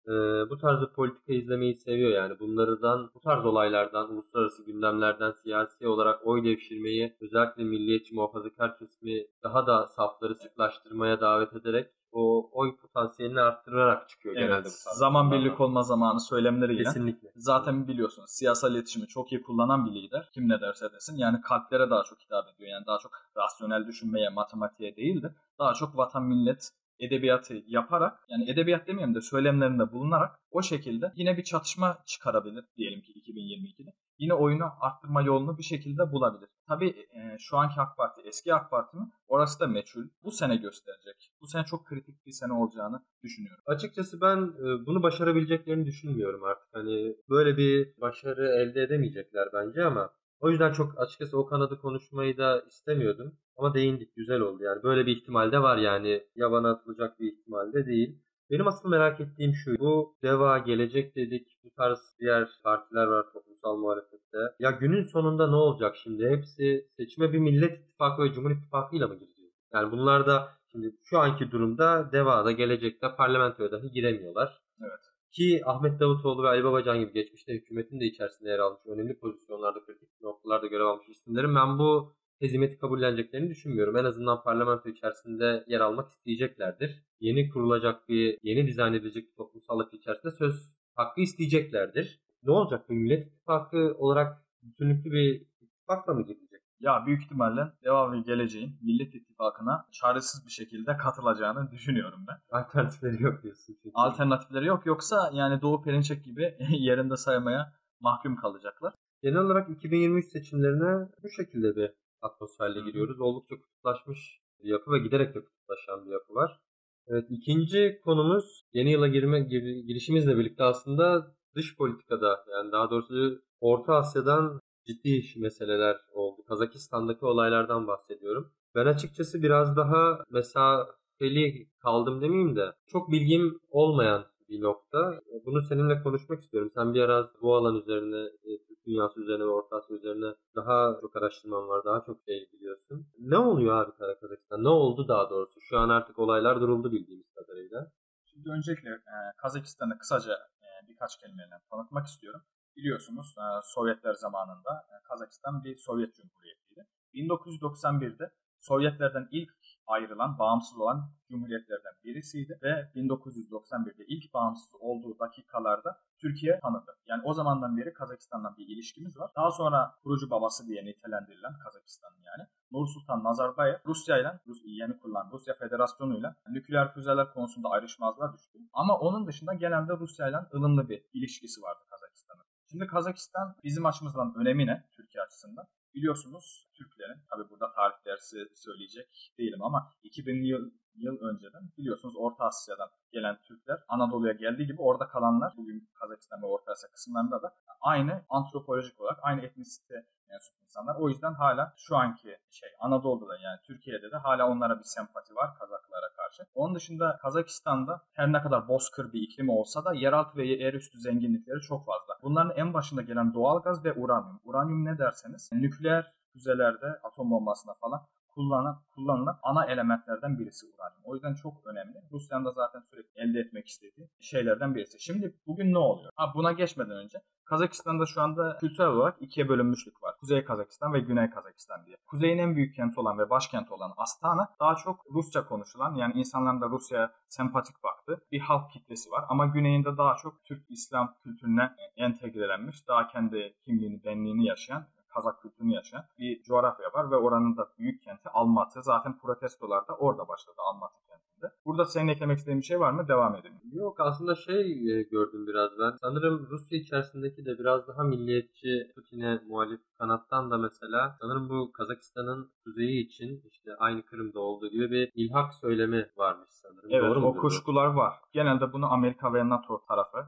e, 0.06 0.12
bu 0.50 0.58
tarz 0.58 0.82
bir 0.82 0.86
politika 0.86 1.32
izlemeyi 1.32 1.74
seviyor 1.74 2.10
yani. 2.10 2.38
Bunlardan, 2.40 3.10
bu 3.14 3.20
tarz 3.20 3.46
olaylardan, 3.46 4.12
uluslararası 4.12 4.64
gündemlerden 4.64 5.30
siyasi 5.30 5.88
olarak 5.88 6.26
oy 6.26 6.44
devşirmeyi 6.44 7.16
özellikle 7.20 7.64
milliyetçi 7.64 8.14
muhafazakar 8.14 8.78
kesimi 8.78 9.26
daha 9.42 9.66
da 9.66 9.86
safları 9.86 10.34
sıklaştırmaya 10.34 11.20
davet 11.20 11.52
ederek 11.56 11.90
o 12.14 12.50
oy 12.52 12.76
potansiyelini 12.76 13.40
arttırarak 13.40 14.08
çıkıyor 14.08 14.36
evet, 14.36 14.48
genelde. 14.48 14.68
Bu 14.68 14.98
zaman 14.98 15.32
birlik 15.32 15.60
olma 15.60 15.82
zamanı 15.82 16.20
söylemleriyle. 16.20 16.84
Kesinlikle. 16.84 17.28
Zaten 17.36 17.88
biliyorsunuz 17.88 18.30
siyasal 18.30 18.72
iletişimi 18.72 19.06
çok 19.06 19.32
iyi 19.32 19.42
kullanan 19.42 19.86
bir 19.86 19.94
lider. 19.94 20.30
Kim 20.34 20.48
ne 20.48 20.60
derse 20.60 20.92
desin. 20.92 21.16
Yani 21.16 21.40
kalplere 21.40 21.90
daha 21.90 22.04
çok 22.04 22.20
hitap 22.20 22.48
ediyor. 22.54 22.70
Yani 22.70 22.86
daha 22.86 22.98
çok 22.98 23.12
rasyonel 23.36 23.86
düşünmeye, 23.86 24.28
matematiğe 24.28 24.96
değil 24.96 25.22
de 25.22 25.34
daha 25.58 25.74
çok 25.74 25.96
vatan 25.96 26.24
millet 26.24 26.70
edebiyatı 26.98 27.62
yaparak 27.66 28.18
yani 28.28 28.50
edebiyat 28.50 28.86
demeyeyim 28.86 29.14
de 29.14 29.20
söylemlerinde 29.20 29.92
bulunarak 29.92 30.40
o 30.50 30.62
şekilde 30.62 31.12
yine 31.16 31.36
bir 31.36 31.44
çatışma 31.44 31.98
çıkarabilir 32.06 32.64
diyelim 32.76 33.00
ki 33.00 33.12
2022'de. 33.12 33.90
Yine 34.18 34.34
oyunu 34.34 34.64
arttırma 34.80 35.22
yolunu 35.22 35.58
bir 35.58 35.62
şekilde 35.62 36.12
bulabilir. 36.12 36.48
Tabii 36.68 36.88
e, 36.88 37.38
şu 37.38 37.56
anki 37.56 37.80
AK 37.80 37.96
Parti 37.96 38.20
eski 38.24 38.54
AK 38.54 38.70
Parti? 38.70 38.96
Orası 39.26 39.60
da 39.60 39.66
meçhul. 39.66 40.04
Bu 40.22 40.30
sene 40.30 40.56
gösterecek. 40.56 41.30
Bu 41.40 41.46
sene 41.46 41.64
çok 41.64 41.86
kritik 41.86 42.26
bir 42.26 42.32
sene 42.32 42.52
olacağını 42.52 43.02
düşünüyorum. 43.22 43.62
Açıkçası 43.66 44.20
ben 44.20 44.36
e, 44.36 44.86
bunu 44.86 45.02
başarabileceklerini 45.02 45.86
düşünmüyorum 45.86 46.44
artık. 46.44 46.68
Hani 46.72 47.16
böyle 47.28 47.56
bir 47.56 48.00
başarı 48.00 48.48
elde 48.48 48.82
edemeyecekler 48.82 49.48
bence 49.52 49.84
ama 49.84 50.10
o 50.40 50.50
yüzden 50.50 50.72
çok 50.72 51.00
açıkçası 51.00 51.38
o 51.38 51.46
kanadı 51.46 51.78
konuşmayı 51.78 52.38
da 52.38 52.62
istemiyordum. 52.68 53.38
Ama 53.56 53.74
değindik 53.74 54.16
güzel 54.16 54.40
oldu 54.40 54.62
yani. 54.62 54.82
Böyle 54.82 55.06
bir 55.06 55.16
ihtimal 55.16 55.52
de 55.52 55.62
var 55.62 55.76
yani. 55.76 56.22
Yabana 56.36 56.70
atılacak 56.70 57.20
bir 57.20 57.32
ihtimal 57.32 57.72
de 57.72 57.86
değil. 57.86 58.18
Benim 58.50 58.66
asıl 58.66 58.88
merak 58.88 59.20
ettiğim 59.20 59.54
şu. 59.54 59.78
Bu 59.78 60.16
DEVA, 60.22 60.58
Gelecek 60.58 61.16
dedik. 61.16 61.58
Bu 61.64 61.70
tarz 61.70 62.16
diğer 62.20 62.48
partiler 62.64 63.06
var 63.06 63.26
toplumsal 63.32 63.76
muhalefette. 63.76 64.38
Ya 64.58 64.70
günün 64.70 65.02
sonunda 65.02 65.46
ne 65.46 65.56
olacak 65.56 65.96
şimdi? 65.96 66.28
Hepsi 66.28 66.88
seçime 66.96 67.32
bir 67.32 67.38
Millet 67.38 67.78
İttifakı 67.78 68.22
ve 68.22 68.32
Cumhur 68.32 68.50
İttifakı 68.50 68.96
ile 68.96 69.06
mi 69.06 69.18
gireceğiz? 69.18 69.52
Yani 69.72 69.92
bunlar 69.92 70.26
da 70.26 70.48
şimdi 70.72 70.96
şu 71.04 71.18
anki 71.18 71.50
durumda 71.50 72.12
DEVA'da, 72.12 72.52
Gelecek'te 72.52 73.14
parlamentoya 73.16 73.72
dahi 73.72 73.90
giremiyorlar. 73.90 74.62
Evet. 74.80 75.00
Ki 75.32 75.62
Ahmet 75.64 76.00
Davutoğlu 76.00 76.42
ve 76.42 76.48
Ali 76.48 76.64
Babacan 76.64 77.00
gibi 77.00 77.12
geçmişte 77.12 77.52
hükümetin 77.52 78.00
de 78.00 78.04
içerisinde 78.04 78.50
yer 78.50 78.58
almış 78.58 78.80
önemli 78.86 79.18
pozisyonlarda, 79.18 79.84
kritik 79.84 80.20
noktalarda 80.20 80.66
görev 80.66 80.84
almış 80.84 81.08
isimlerin 81.08 81.54
ben 81.54 81.78
bu 81.78 82.14
hezimeti 82.44 82.78
kabulleneceklerini 82.78 83.50
düşünmüyorum. 83.50 83.96
En 83.96 84.04
azından 84.04 84.42
parlamento 84.42 84.88
içerisinde 84.88 85.64
yer 85.66 85.80
almak 85.80 86.10
isteyeceklerdir. 86.10 87.04
Yeni 87.20 87.48
kurulacak 87.48 88.08
bir, 88.08 88.38
yeni 88.42 88.66
dizayn 88.66 88.92
edilecek 88.92 89.28
bir 89.30 89.34
toplumsallık 89.36 89.94
içerisinde 89.94 90.32
söz 90.32 90.76
hakkı 90.94 91.20
isteyeceklerdir. 91.20 92.20
Ne 92.42 92.52
olacak? 92.52 92.90
Bir 92.90 92.94
Millet 92.94 93.26
İttifakı 93.26 93.94
olarak 93.98 94.44
bütünlüklü 94.62 95.10
bir 95.10 95.46
ittifakla 95.60 96.14
mı 96.14 96.22
gidecek? 96.22 96.60
Ya 96.80 97.06
büyük 97.06 97.22
ihtimalle 97.22 97.72
devam 97.84 98.12
ve 98.12 98.20
geleceğin 98.20 98.76
Millet 98.82 99.14
İttifakı'na 99.14 99.86
çaresiz 99.92 100.46
bir 100.46 100.50
şekilde 100.50 100.96
katılacağını 100.96 101.70
düşünüyorum 101.70 102.20
ben. 102.28 102.58
Alternatifleri 102.58 103.22
yok 103.22 103.42
diyorsun. 103.42 103.76
Çünkü. 103.82 103.90
Alternatifleri 103.94 104.66
yok. 104.66 104.86
Yoksa 104.86 105.30
yani 105.34 105.62
Doğu 105.62 105.82
Perinçek 105.82 106.24
gibi 106.24 106.56
yerinde 106.70 107.16
saymaya 107.16 107.72
mahkum 108.00 108.36
kalacaklar. 108.36 108.94
Genel 109.22 109.38
olarak 109.38 109.70
2023 109.70 110.26
seçimlerine 110.26 111.08
bu 111.22 111.28
şekilde 111.28 111.76
bir 111.76 111.90
atmosferle 112.24 112.80
giriyoruz. 112.80 113.20
Oldukça 113.20 113.56
kutuplaşmış 113.56 114.40
bir 114.62 114.68
yapı 114.68 114.92
ve 114.92 114.98
giderek 114.98 115.34
de 115.34 115.44
kutuplaşan 115.44 116.06
bir 116.06 116.12
yapı 116.12 116.34
var. 116.34 116.60
Evet 117.06 117.24
ikinci 117.30 118.00
konumuz 118.04 118.62
yeni 118.72 118.92
yıla 118.92 119.08
girme 119.08 119.40
gir, 119.40 119.62
girişimizle 119.86 120.38
birlikte 120.38 120.64
aslında 120.64 121.34
dış 121.54 121.76
politikada 121.76 122.44
yani 122.52 122.72
daha 122.72 122.90
doğrusu 122.90 123.42
Orta 123.60 123.94
Asya'dan 123.94 124.60
ciddi 124.86 125.22
meseleler 125.36 125.96
oldu. 126.12 126.42
Kazakistan'daki 126.48 127.26
olaylardan 127.26 127.86
bahsediyorum. 127.86 128.52
Ben 128.74 128.86
açıkçası 128.86 129.42
biraz 129.42 129.76
daha 129.76 130.24
mesafeli 130.30 131.68
kaldım 131.78 132.22
demeyeyim 132.22 132.56
de 132.56 132.72
çok 132.86 133.10
bilgim 133.10 133.60
olmayan 133.70 134.24
bir 134.54 134.62
nokta. 134.62 135.20
Bunu 135.46 135.62
seninle 135.62 136.02
konuşmak 136.02 136.40
istiyorum. 136.40 136.70
Sen 136.74 136.94
bir 136.94 137.00
ara 137.00 137.30
bu 137.42 137.56
alan 137.56 137.76
üzerine, 137.76 138.22
e, 138.44 138.50
Türk 138.66 138.86
dünyası 138.86 139.20
üzerine 139.20 139.44
ve 139.44 139.48
Orta 139.48 139.76
Asya 139.76 139.96
üzerine 139.96 140.34
daha 140.56 140.98
çok 141.00 141.16
araştırman 141.16 141.68
var, 141.68 141.84
daha 141.84 142.04
çok 142.06 142.18
şey 142.28 142.48
biliyorsun. 142.52 143.06
Ne 143.18 143.38
oluyor 143.38 143.76
abi 143.76 143.92
Kazakistan? 144.20 144.64
Ne 144.64 144.68
oldu 144.68 145.08
daha 145.08 145.30
doğrusu? 145.30 145.60
Şu 145.60 145.78
an 145.78 145.88
artık 145.88 146.18
olaylar 146.18 146.60
duruldu 146.60 146.92
bildiğimiz 146.92 147.30
kadarıyla. 147.34 147.90
Şimdi 148.24 148.50
öncelikle 148.50 148.90
e, 148.90 149.16
Kazakistan'ı 149.36 149.98
kısaca 149.98 150.34
e, 150.34 150.88
birkaç 150.88 151.18
kelimeyle 151.20 151.54
tanıtmak 151.70 152.06
istiyorum. 152.06 152.40
Biliyorsunuz 152.76 153.34
e, 153.38 153.46
Sovyetler 153.64 154.14
zamanında 154.14 154.72
e, 154.90 154.94
Kazakistan 155.08 155.64
bir 155.64 155.76
Sovyet 155.76 156.14
Cumhuriyeti'ydi. 156.14 156.86
1991'de 157.14 158.30
Sovyetlerden 158.58 159.28
ilk 159.30 159.50
ayrılan, 159.86 160.38
bağımsız 160.38 160.78
olan 160.78 161.10
cumhuriyetlerden 161.30 161.92
birisiydi 162.04 162.58
ve 162.62 162.90
1991'de 162.94 164.04
ilk 164.06 164.34
bağımsız 164.34 164.74
olduğu 164.80 165.18
dakikalarda 165.18 166.00
Türkiye 166.20 166.58
tanıdı. 166.60 166.96
Yani 167.06 167.22
o 167.24 167.32
zamandan 167.32 167.76
beri 167.76 167.92
Kazakistan'la 167.92 168.56
bir 168.56 168.66
ilişkimiz 168.68 169.18
var. 169.18 169.30
Daha 169.36 169.50
sonra 169.50 169.94
kurucu 170.02 170.30
babası 170.30 170.66
diye 170.66 170.84
nitelendirilen 170.84 171.58
Kazakistan'ın 171.64 172.22
yani 172.24 172.48
Nursultan 172.72 173.24
Nazarbayev 173.24 173.76
Rusya 173.86 174.18
ile 174.18 174.40
Rus, 174.46 174.58
yeni 174.64 174.98
kurulan 174.98 175.30
Rusya 175.32 175.54
Federasyonu 175.54 176.18
ile 176.18 176.34
nükleer 176.48 176.94
füzeler 176.94 177.32
konusunda 177.32 177.68
ayrışmazlığa 177.68 178.32
düştü. 178.32 178.58
Ama 178.72 178.98
onun 178.98 179.26
dışında 179.26 179.54
genelde 179.54 179.92
Rusya 179.92 180.28
ile 180.28 180.36
ılımlı 180.54 180.88
bir 180.88 181.04
ilişkisi 181.12 181.62
vardı 181.62 181.80
Kazakistan'ın. 181.90 182.44
Şimdi 182.70 182.86
Kazakistan 182.86 183.56
bizim 183.64 183.86
açımızdan 183.86 184.34
önemi 184.36 184.66
ne 184.66 184.84
Türkiye 184.96 185.22
açısından? 185.22 185.66
Biliyorsunuz 185.94 186.68
Türklerin, 186.74 187.20
tabi 187.30 187.50
burada 187.50 187.72
tarih 187.72 188.04
dersi 188.04 188.36
söyleyecek 188.54 189.32
değilim 189.38 189.62
ama 189.62 189.94
2000 190.02 190.42
yıl, 190.42 190.70
yıl 190.96 191.18
önceden 191.20 191.62
biliyorsunuz 191.78 192.14
Orta 192.16 192.44
Asya'dan 192.44 192.90
gelen 193.12 193.36
Türkler 193.42 193.78
Anadolu'ya 193.88 194.32
geldiği 194.32 194.66
gibi 194.66 194.82
orada 194.82 195.08
kalanlar 195.08 195.54
bugün 195.56 195.88
Kazakistan 195.94 196.42
ve 196.42 196.46
Orta 196.46 196.72
Asya 196.72 196.90
kısımlarında 196.90 197.42
da 197.42 197.54
aynı 197.80 198.24
antropolojik 198.28 199.00
olarak 199.00 199.18
aynı 199.22 199.40
etnisite 199.40 200.06
mensup 200.28 200.62
insanlar. 200.62 200.96
O 200.96 201.08
yüzden 201.08 201.32
hala 201.32 201.74
şu 201.76 201.96
anki 201.96 202.38
şey 202.50 202.68
Anadolu'da 202.80 203.28
da 203.28 203.36
yani 203.36 203.58
Türkiye'de 203.62 204.10
de 204.10 204.16
hala 204.16 204.48
onlara 204.48 204.78
bir 204.78 204.84
sempati 204.84 205.34
var 205.34 205.58
Kazaklara 205.58 206.12
karşı. 206.16 206.42
Onun 206.54 206.74
dışında 206.74 207.18
Kazakistan'da 207.22 208.02
her 208.12 208.32
ne 208.32 208.42
kadar 208.42 208.68
bozkır 208.68 209.12
bir 209.12 209.22
iklim 209.22 209.48
olsa 209.48 209.84
da 209.84 209.94
yeraltı 209.94 210.36
ve 210.36 210.46
yerüstü 210.46 210.98
zenginlikleri 210.98 211.60
çok 211.60 211.86
fazla. 211.86 212.18
Bunların 212.22 212.56
en 212.56 212.74
başında 212.74 213.02
gelen 213.02 213.34
doğalgaz 213.34 213.84
ve 213.84 213.92
uranyum. 213.92 214.40
Uranyum 214.44 214.84
ne 214.84 214.98
derseniz 214.98 215.50
nükleer 215.52 216.12
füzelerde 216.32 217.00
atom 217.02 217.30
bombasına 217.30 217.74
falan 217.74 218.06
kullanılan, 218.34 218.82
kullanılan 218.94 219.38
ana 219.42 219.66
elementlerden 219.66 220.38
birisi 220.38 220.66
uranyum. 220.66 221.00
O 221.04 221.14
yüzden 221.14 221.34
çok 221.34 221.66
önemli. 221.66 222.02
Rusya'nın 222.12 222.44
da 222.44 222.52
zaten 222.52 222.80
sürekli 222.80 223.20
elde 223.20 223.40
etmek 223.40 223.66
istediği 223.68 224.08
şeylerden 224.20 224.74
birisi. 224.74 225.00
Şimdi 225.00 225.34
bugün 225.46 225.72
ne 225.72 225.78
oluyor? 225.78 226.12
Ha, 226.16 226.32
buna 226.34 226.52
geçmeden 226.52 226.96
önce 226.96 227.18
Kazakistan'da 227.44 228.06
şu 228.06 228.22
anda 228.22 228.56
kültürel 228.60 228.90
olarak 228.90 229.22
ikiye 229.22 229.48
bölünmüşlük 229.48 230.02
var. 230.02 230.14
Kuzey 230.20 230.44
Kazakistan 230.44 230.92
ve 230.92 231.00
Güney 231.00 231.30
Kazakistan 231.30 231.86
diye. 231.86 231.96
Kuzeyin 232.06 232.38
en 232.38 232.56
büyük 232.56 232.74
kenti 232.74 233.00
olan 233.00 233.18
ve 233.18 233.30
başkenti 233.30 233.74
olan 233.74 233.94
Astana 233.96 234.48
daha 234.60 234.74
çok 234.74 235.04
Rusça 235.14 235.46
konuşulan 235.46 235.94
yani 235.94 236.12
insanların 236.14 236.60
da 236.60 236.68
Rusya'ya 236.68 237.12
sempatik 237.28 237.82
baktığı 237.82 238.20
bir 238.32 238.40
halk 238.40 238.70
kitlesi 238.70 239.10
var. 239.10 239.24
Ama 239.28 239.46
güneyinde 239.46 239.96
daha 239.96 240.16
çok 240.16 240.44
Türk 240.44 240.70
İslam 240.70 241.14
kültürüne 241.24 241.72
entegrelenmiş, 241.96 242.88
daha 242.88 243.08
kendi 243.08 243.54
kimliğini, 243.64 244.04
benliğini 244.04 244.46
yaşayan 244.46 244.86
Kazak 245.14 245.42
kültürünü 245.42 245.74
yaşayan 245.74 246.04
bir 246.18 246.42
coğrafya 246.42 246.86
var 246.94 247.10
ve 247.10 247.16
oranın 247.16 247.56
da 247.56 247.68
büyük 247.78 248.02
kenti 248.02 248.28
Almatı. 248.28 248.82
Zaten 248.82 249.18
protestolar 249.18 249.88
da 249.88 249.96
orada 249.96 250.28
başladı 250.28 250.56
Almatı 250.58 250.94
kentinde. 251.08 251.52
Burada 251.64 251.84
senin 251.84 252.08
eklemek 252.08 252.38
istediğin 252.38 252.60
bir 252.60 252.66
şey 252.66 252.80
var 252.80 252.90
mı? 252.90 253.08
Devam 253.08 253.36
edelim. 253.36 253.60
Yok 253.72 254.00
aslında 254.00 254.34
şey 254.34 254.70
e, 254.70 255.02
gördüm 255.02 255.46
biraz 255.46 255.70
ben. 255.78 255.96
Sanırım 256.00 256.46
Rusya 256.50 256.78
içerisindeki 256.78 257.44
de 257.44 257.58
biraz 257.58 257.88
daha 257.88 258.02
milliyetçi 258.02 258.90
Putin'e 258.94 259.40
muhalif 259.48 259.80
kanattan 259.98 260.50
da 260.50 260.58
mesela 260.58 261.16
sanırım 261.20 261.48
bu 261.48 261.72
Kazakistan'ın 261.72 262.52
kuzeyi 262.64 263.06
için 263.06 263.42
işte 263.50 263.70
aynı 263.78 264.02
Kırım'da 264.02 264.40
olduğu 264.40 264.68
gibi 264.68 264.90
bir 264.90 265.10
ilhak 265.14 265.54
söylemi 265.54 266.06
varmış 266.16 266.48
sanırım. 266.50 266.90
Evet 266.90 267.16
Doğru 267.16 267.26
o 267.26 267.34
bu? 267.34 267.40
kuşkular 267.40 267.86
var. 267.86 268.14
Genelde 268.32 268.72
bunu 268.72 268.92
Amerika 268.92 269.34
ve 269.34 269.48
NATO 269.48 269.84
tarafı 269.88 270.18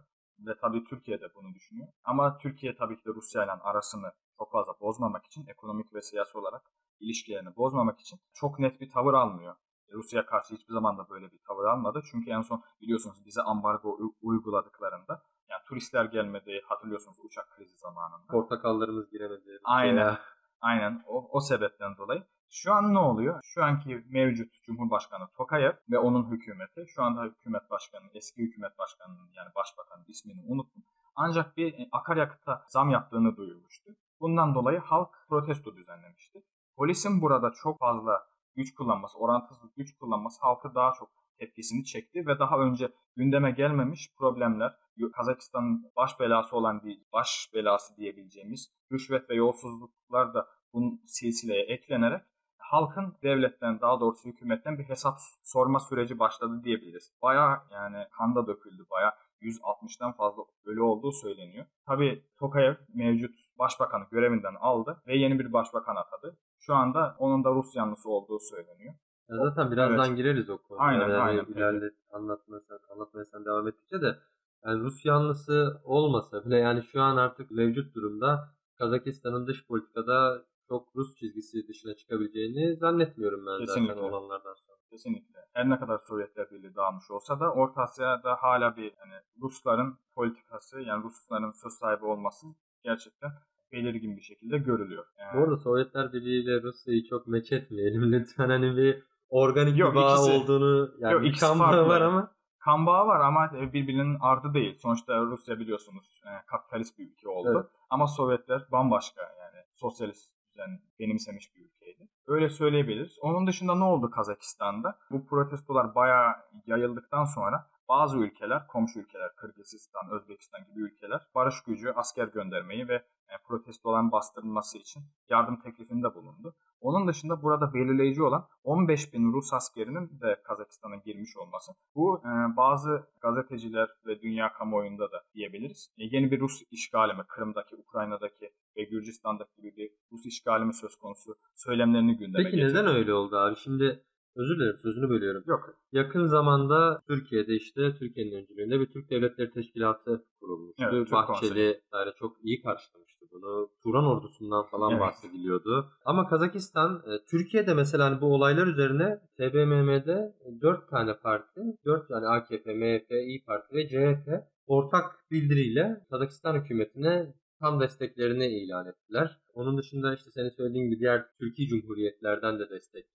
ve 0.47 0.55
tabii 0.61 0.85
Türkiye 0.85 1.21
de 1.21 1.29
bunu 1.35 1.55
düşünüyor. 1.55 1.89
Ama 2.05 2.39
Türkiye 2.39 2.77
tabii 2.77 2.97
ki 2.97 3.05
de 3.05 3.11
Rusya 3.15 3.45
ile 3.45 3.51
arasını 3.51 4.13
çok 4.39 4.53
fazla 4.53 4.73
bozmamak 4.81 5.25
için, 5.25 5.47
ekonomik 5.47 5.95
ve 5.95 6.03
siyasi 6.03 6.39
olarak 6.39 6.63
ilişkilerini 7.01 7.57
bozmamak 7.57 8.01
için 8.01 8.21
çok 8.35 8.59
net 8.59 8.81
bir 8.81 8.91
tavır 8.91 9.15
almıyor. 9.15 9.55
Rusya 9.93 10.27
karşı 10.27 10.55
hiçbir 10.55 10.75
zaman 10.75 10.99
da 10.99 11.09
böyle 11.11 11.33
bir 11.33 11.39
tavır 11.49 11.65
almadı. 11.65 12.03
Çünkü 12.11 12.31
en 12.31 12.43
son 12.43 12.63
biliyorsunuz 12.81 13.25
bize 13.27 13.43
ambargo 13.43 13.99
uyguladıklarında 14.23 15.23
yani 15.51 15.63
turistler 15.69 16.05
gelmedi 16.05 16.63
hatırlıyorsunuz 16.65 17.17
uçak 17.25 17.51
krizi 17.51 17.77
zamanında. 17.77 18.27
Portakallarımız 18.33 19.11
giremedi. 19.11 19.39
Rusya'ya. 19.39 19.61
Aynen. 19.65 20.19
Aynen 20.61 21.03
o, 21.07 21.29
o 21.33 21.41
sebepten 21.41 21.97
dolayı. 21.97 22.25
Şu 22.51 22.73
an 22.73 22.95
ne 22.95 22.99
oluyor? 22.99 23.41
Şu 23.43 23.65
anki 23.65 24.05
mevcut 24.11 24.63
Cumhurbaşkanı 24.63 25.29
Tokayev 25.37 25.73
ve 25.91 25.99
onun 25.99 26.31
hükümeti, 26.31 26.85
şu 26.89 27.03
anda 27.03 27.25
hükümet 27.25 27.71
başkanı, 27.71 28.05
eski 28.15 28.43
hükümet 28.43 28.79
başkanının 28.79 29.31
yani 29.33 29.49
başbakanın 29.55 30.05
ismini 30.09 30.43
unuttum. 30.47 30.83
Ancak 31.17 31.57
bir 31.57 31.73
e, 31.73 31.89
akaryakıta 31.93 32.65
zam 32.69 32.91
yaptığını 32.91 33.37
duyurmuştu. 33.37 33.96
Bundan 34.21 34.55
dolayı 34.55 34.79
halk 34.79 35.09
protesto 35.29 35.77
düzenlemişti. 35.77 36.43
Polisin 36.77 37.23
burada 37.23 37.53
çok 37.63 37.79
fazla 37.79 38.27
güç 38.57 38.75
kullanması, 38.75 39.19
orantısız 39.19 39.75
güç 39.77 39.97
kullanması 39.99 40.41
halkı 40.41 40.75
daha 40.75 40.93
çok 40.99 41.09
tepkisini 41.39 41.85
çekti 41.85 42.27
ve 42.27 42.39
daha 42.39 42.59
önce 42.59 42.93
gündeme 43.17 43.51
gelmemiş 43.51 44.15
problemler, 44.19 44.77
Kazakistan'ın 45.13 45.93
baş 45.97 46.21
belası 46.21 46.57
olan 46.57 46.83
bir 46.85 47.03
baş 47.13 47.51
belası 47.55 47.97
diyebileceğimiz 47.97 48.73
rüşvet 48.93 49.31
ve 49.31 49.35
yolsuzluklar 49.35 50.35
da 50.35 50.47
bunun 50.73 51.01
silsileye 51.07 51.63
eklenerek 51.63 52.23
halkın 52.59 53.17
devletten 53.23 53.81
daha 53.81 54.01
doğrusu 54.01 54.29
hükümetten 54.29 54.79
bir 54.79 54.85
hesap 54.85 55.19
sorma 55.43 55.81
süreci 55.81 56.19
başladı 56.19 56.65
diyebiliriz. 56.65 57.13
Baya 57.23 57.63
yani 57.73 58.07
kanda 58.19 58.47
döküldü 58.47 58.87
baya 58.91 59.15
160'tan 59.43 60.17
fazla 60.17 60.43
ölü 60.65 60.83
olduğu 60.83 61.13
söyleniyor. 61.13 61.67
Tabi 61.87 62.25
Tokayev 62.39 62.75
mevcut 62.95 63.37
başbakanı 63.59 64.05
görevinden 64.11 64.55
aldı 64.61 65.03
ve 65.07 65.17
yeni 65.17 65.39
bir 65.39 65.53
başbakan 65.53 65.97
atadı. 65.97 66.37
Şu 66.61 66.75
anda 66.75 67.17
onun 67.19 67.45
da 67.45 67.51
Rus 67.51 67.77
yanlısı 67.77 68.09
olduğu 68.09 68.39
söyleniyor. 68.39 68.95
Ya 69.29 69.37
zaten 69.37 69.71
birazdan 69.71 70.09
Evet. 70.09 70.17
gireriz 70.17 70.51
o 70.51 70.59
konuya. 70.59 70.85
Aynen, 70.85 71.09
yani 71.09 71.17
aynen. 71.17 71.45
ilerle 71.45 71.91
anlatmaya 72.13 72.61
sen, 72.61 72.79
anlatmaya 72.95 73.25
sen 73.25 73.45
devam 73.45 73.69
ettikçe 73.69 74.01
de 74.01 74.17
yani 74.65 74.81
Rus 74.81 75.05
yanlısı 75.05 75.81
olmasa 75.85 76.45
bile 76.45 76.57
yani 76.57 76.83
şu 76.83 77.03
an 77.03 77.17
artık 77.17 77.51
mevcut 77.51 77.95
durumda 77.95 78.49
Kazakistan'ın 78.79 79.47
dış 79.47 79.67
politikada 79.67 80.43
çok 80.69 80.97
Rus 80.97 81.15
çizgisi 81.17 81.69
dışına 81.69 81.95
çıkabileceğini 81.95 82.77
zannetmiyorum 82.77 83.47
ben 83.47 83.59
Kesinlikle. 83.67 83.95
zaten 83.95 84.09
olanlardan 84.09 84.55
sonra. 84.55 84.77
Kesinlikle. 84.91 85.39
Her 85.53 85.71
ne 85.71 85.79
kadar 85.79 85.99
Sovyetler 85.99 86.51
Birliği 86.51 86.75
dağılmış 86.75 87.11
olsa 87.11 87.41
da 87.41 87.53
Orta 87.53 87.83
Asya'da 87.83 88.37
hala 88.41 88.77
bir 88.77 88.93
hani 88.99 89.15
Rusların 89.43 89.99
politikası 90.15 90.81
yani 90.81 91.03
Rusların 91.05 91.53
söz 91.63 91.73
sahibi 91.73 92.05
olması 92.05 92.47
gerçekten 92.85 93.31
belirgin 93.73 94.17
bir 94.17 94.23
şekilde 94.23 94.59
görülüyor. 94.59 95.05
Yani, 95.19 95.39
Bu 95.41 95.45
arada 95.45 95.57
Sovyetler 95.57 96.13
Birliği 96.13 96.43
ile 96.43 96.63
Rusya'yı 96.63 97.05
çok 97.05 97.27
meç 97.27 97.53
etmeyelim 97.53 98.03
lütfen 98.13 98.49
hani 98.49 98.77
bir 98.77 99.03
organik 99.29 99.79
Yok, 99.79 99.91
bir 99.95 99.97
bağ 100.01 100.15
ikisi- 100.15 100.31
olduğunu 100.43 100.95
yani 100.99 101.13
Yok, 101.13 101.23
bir 101.23 101.37
kan 101.39 101.59
bağı 101.59 101.89
var 101.89 102.01
ama 102.01 102.33
kan 102.59 102.87
bağı 102.87 103.07
var 103.07 103.21
ama 103.21 103.53
birbirinin 103.73 104.17
ardı 104.21 104.55
değil. 104.55 104.79
Sonuçta 104.79 105.21
Rusya 105.23 105.59
biliyorsunuz 105.59 106.21
e, 106.27 106.47
kapitalist 106.47 106.99
bir 106.99 107.11
ülke 107.11 107.29
oldu. 107.29 107.53
Evet. 107.57 107.67
Ama 107.91 108.07
Sovyetler 108.07 108.63
bambaşka 108.73 109.23
yani 109.23 109.65
sosyalist 109.75 110.36
düzen 110.57 110.81
benimsemiş 111.01 111.57
bir 111.57 111.61
ülkeydi. 111.61 112.09
Öyle 112.27 112.49
söyleyebiliriz. 112.49 113.19
Onun 113.21 113.47
dışında 113.47 113.75
ne 113.75 113.85
oldu 113.85 114.11
Kazakistan'da? 114.11 114.99
Bu 115.11 115.27
protestolar 115.27 115.95
bayağı 115.95 116.35
yayıldıktan 116.67 117.25
sonra 117.25 117.67
bazı 117.89 118.19
ülkeler, 118.19 118.67
komşu 118.67 119.01
ülkeler, 119.01 119.31
Kırgızistan, 119.37 120.11
Özbekistan 120.11 120.65
gibi 120.65 120.81
ülkeler 120.81 121.21
barış 121.35 121.63
gücü, 121.63 121.93
asker 121.97 122.29
göndermeyi 122.29 122.89
ve 122.89 122.95
e, 123.29 123.35
protestoların 123.49 124.13
bastırılması 124.13 124.79
için 124.79 125.03
yardım 125.29 125.61
teklifinde 125.61 126.15
bulundu. 126.15 126.55
Onun 126.81 127.09
dışında 127.09 127.43
burada 127.43 127.75
belirleyici 127.75 128.23
olan 128.23 128.47
15 128.65 129.13
bin 129.13 129.33
Rus 129.33 129.53
askerinin 129.53 130.21
de 130.21 130.43
Kazakistan'a 130.45 130.97
girmiş 130.97 131.37
olması. 131.37 131.73
Bu 131.95 132.23
e, 132.25 132.57
bazı 132.57 133.07
gazeteciler 133.21 133.89
ve 134.07 134.23
dünya 134.23 134.53
kamuoyunda 134.53 135.13
da 135.13 135.23
diyebiliriz. 135.35 135.91
E, 135.99 136.05
yeni 136.05 136.31
bir 136.31 136.41
Rus 136.41 136.63
işgali 136.71 137.15
mi, 137.15 137.23
Kırım'daki, 137.29 137.77
Ukrayna'daki 137.77 138.51
ve 138.77 138.85
Gürcistan'daki 138.85 139.63
gibi 139.63 139.77
bir 139.77 139.91
Rus 140.13 140.27
işgali 140.27 140.65
mi 140.65 140.75
söz 140.75 140.97
konusu 140.97 141.35
söylemlerini 141.55 142.17
gündeme 142.17 142.45
peki 142.45 142.57
getirdi. 142.57 142.75
neden 142.75 142.87
öyle 142.87 143.15
oldu 143.15 143.37
abi? 143.37 143.57
Şimdi 143.57 144.03
özür 144.37 144.59
dilerim 144.59 144.79
sözünü 144.83 145.11
bölüyorum. 145.11 145.43
Yok. 145.47 145.75
Yakın 145.93 146.27
zamanda 146.27 147.03
Türkiye'de 147.09 147.55
işte 147.55 147.95
Türkiye'nin 147.99 148.33
öncülüğünde 148.33 148.81
bir 148.81 148.87
Türk 148.87 149.11
Devletleri 149.11 149.51
Teşkilatı 149.51 150.25
kurulmuştu. 150.41 150.83
Evet, 150.83 150.93
Türk 150.93 151.13
Bahçeli 151.13 151.81
yani 151.95 152.13
çok 152.19 152.37
iyi 152.43 152.63
karşılamıştı 152.63 153.27
bunu. 153.33 153.71
Turan 153.83 154.05
ordusundan 154.05 154.63
falan 154.67 154.91
Evet. 154.91 155.01
bahsediliyordu. 155.01 155.87
Ama 156.05 156.29
Kazakistan, 156.29 157.03
e, 157.07 157.25
Türkiye'de 157.31 157.75
mesela 157.75 158.05
hani 158.05 158.21
bu 158.21 158.35
olaylar 158.35 158.67
üzerine 158.67 159.21
TBMM'de 159.37 160.35
4 160.63 160.91
tane 160.91 161.15
parti, 161.15 161.61
4 161.85 162.11
yani 162.11 162.27
AKP, 162.27 162.75
MHP, 162.75 163.11
İyi 163.11 163.45
Parti 163.45 163.75
ve 163.77 163.89
CHP 163.89 164.29
ortak 164.67 165.31
bildiriyle 165.31 166.01
Kazakistan 166.11 166.55
hükümetine 166.55 167.35
tam 167.61 167.81
desteklerini 167.81 168.47
ilan 168.47 168.87
ettiler. 168.89 169.41
Onun 169.55 169.79
dışında 169.79 170.15
işte 170.15 170.31
senin 170.31 170.49
söylediğin 170.49 170.85
gibi 170.91 171.01
diğer 171.01 171.25
Türkiye 171.39 171.69
Cumhuriyetlerden 171.69 172.59
de 172.59 172.71
destek 172.71 173.07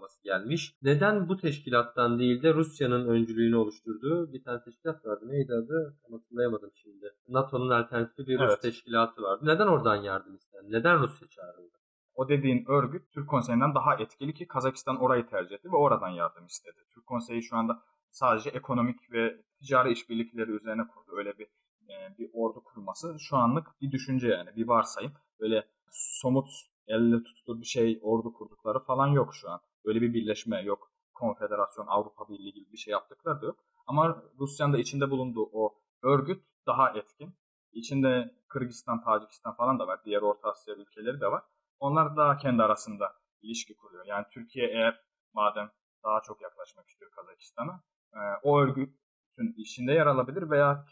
açıklaması 0.00 0.22
gelmiş. 0.24 0.74
Neden 0.82 1.28
bu 1.28 1.36
teşkilattan 1.36 2.18
değil 2.18 2.42
de 2.42 2.54
Rusya'nın 2.54 3.08
öncülüğünü 3.08 3.56
oluşturduğu 3.56 4.32
bir 4.32 4.44
tane 4.44 4.62
teşkilat 4.64 5.06
vardı. 5.06 5.24
Neydi 5.28 5.52
adı? 5.54 5.96
Hatırlayamadım 6.10 6.70
şimdi. 6.74 7.14
NATO'nun 7.28 7.70
alternatifi 7.70 8.26
bir 8.26 8.38
Rus 8.38 8.48
Evet. 8.48 8.62
teşkilatı 8.62 9.22
vardı. 9.22 9.44
Neden 9.46 9.66
oradan 9.66 9.96
yardım 9.96 10.34
istendi? 10.34 10.72
Neden 10.72 11.00
Rusya 11.00 11.28
çağrıldı? 11.28 11.76
O 12.14 12.28
dediğin 12.28 12.64
örgüt 12.68 13.12
Türk 13.12 13.28
Konseyi'nden 13.28 13.74
daha 13.74 13.94
etkili 13.96 14.34
ki 14.34 14.46
Kazakistan 14.46 14.96
orayı 15.00 15.26
tercih 15.26 15.54
etti 15.54 15.72
ve 15.72 15.76
oradan 15.76 16.08
yardım 16.08 16.46
istedi. 16.46 16.76
Türk 16.94 17.06
Konseyi 17.06 17.42
şu 17.42 17.56
anda 17.56 17.82
sadece 18.10 18.50
ekonomik 18.50 19.12
ve 19.12 19.42
ticari 19.58 19.92
işbirlikleri 19.92 20.50
üzerine 20.50 20.86
kurdu. 20.88 21.16
Öyle 21.16 21.38
bir 21.38 21.46
e, 21.88 22.18
bir 22.18 22.30
ordu 22.32 22.62
kurması 22.64 23.16
şu 23.20 23.36
anlık 23.36 23.66
bir 23.80 23.92
düşünce 23.92 24.28
yani 24.28 24.50
bir 24.56 24.68
varsayım. 24.68 25.12
Böyle 25.40 25.66
somut 25.90 26.48
elle 26.86 27.22
tutulur 27.22 27.60
bir 27.60 27.66
şey 27.66 27.98
ordu 28.02 28.32
kurdukları 28.32 28.78
falan 28.78 29.06
yok 29.06 29.34
şu 29.34 29.50
an. 29.50 29.60
Böyle 29.84 30.00
bir 30.00 30.14
birleşme 30.14 30.62
yok. 30.62 30.92
Konfederasyon, 31.14 31.86
Avrupa 31.86 32.28
Birliği 32.28 32.52
gibi 32.52 32.72
bir 32.72 32.78
şey 32.78 32.92
yaptıkları 32.92 33.42
da 33.42 33.46
yok. 33.46 33.64
Ama 33.86 34.22
Rusya'nın 34.38 34.72
da 34.72 34.78
içinde 34.78 35.10
bulunduğu 35.10 35.50
o 35.52 35.74
örgüt 36.02 36.44
daha 36.66 36.90
etkin. 36.90 37.34
İçinde 37.72 38.34
Kırgızistan, 38.48 39.04
Tacikistan 39.04 39.56
falan 39.56 39.78
da 39.78 39.86
var. 39.86 40.00
Diğer 40.04 40.22
Orta 40.22 40.48
Asya 40.48 40.74
ülkeleri 40.74 41.20
de 41.20 41.26
var. 41.26 41.42
Onlar 41.80 42.16
daha 42.16 42.36
kendi 42.36 42.62
arasında 42.62 43.12
ilişki 43.42 43.76
kuruyor. 43.76 44.04
Yani 44.06 44.26
Türkiye 44.30 44.66
eğer 44.66 45.00
madem 45.32 45.70
daha 46.04 46.20
çok 46.20 46.42
yaklaşmak 46.42 46.88
istiyor 46.88 47.10
Kazakistan'a 47.10 47.82
e, 48.14 48.18
o 48.42 48.60
örgütün 48.60 49.54
içinde 49.56 49.92
yer 49.92 50.06
alabilir 50.06 50.50
veya 50.50 50.84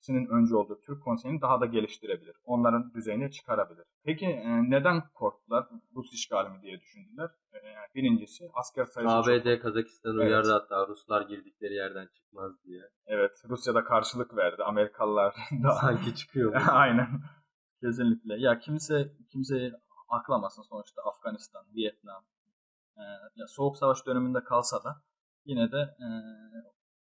kendisinin 0.00 0.26
önce 0.28 0.56
olduğu 0.56 0.80
Türk 0.80 1.02
Konseyi'ni 1.02 1.40
daha 1.40 1.60
da 1.60 1.66
geliştirebilir. 1.66 2.36
Onların 2.44 2.92
düzeyine 2.94 3.30
çıkarabilir. 3.30 3.84
Peki 4.04 4.26
e, 4.26 4.70
neden 4.70 5.02
korktular? 5.14 5.68
Rus 5.96 6.12
işgali 6.12 6.48
mi 6.48 6.62
diye 6.62 6.80
düşündüler. 6.80 7.30
E, 7.54 7.58
birincisi 7.94 8.50
asker 8.54 8.84
sayısı 8.84 9.14
çok. 9.14 9.28
ABD 9.28 9.62
Kazakistan'ı 9.62 10.14
Evet. 10.22 10.26
uyardı 10.28 10.52
hatta 10.52 10.86
Ruslar 10.88 11.22
girdikleri 11.22 11.74
yerden 11.74 12.06
çıkmaz 12.14 12.52
diye. 12.64 12.82
Evet 13.06 13.32
Rusya'da 13.48 13.84
karşılık 13.84 14.36
verdi. 14.36 14.62
Amerikalılar 14.64 15.34
da 15.62 15.72
Sanki 15.72 16.14
çıkıyor. 16.14 16.62
Aynen. 16.70 17.08
Kesinlikle. 17.82 18.34
Ya 18.38 18.58
kimse 18.58 19.12
kimseyi 19.32 19.72
aklamasın 20.08 20.62
sonuçta 20.62 21.02
Afganistan, 21.02 21.64
Vietnam. 21.74 22.24
Ee, 22.96 23.02
ya 23.36 23.46
soğuk 23.48 23.76
savaş 23.76 24.06
döneminde 24.06 24.44
kalsa 24.44 24.84
da 24.84 25.02
yine 25.44 25.72
de 25.72 25.78
e, 25.78 26.06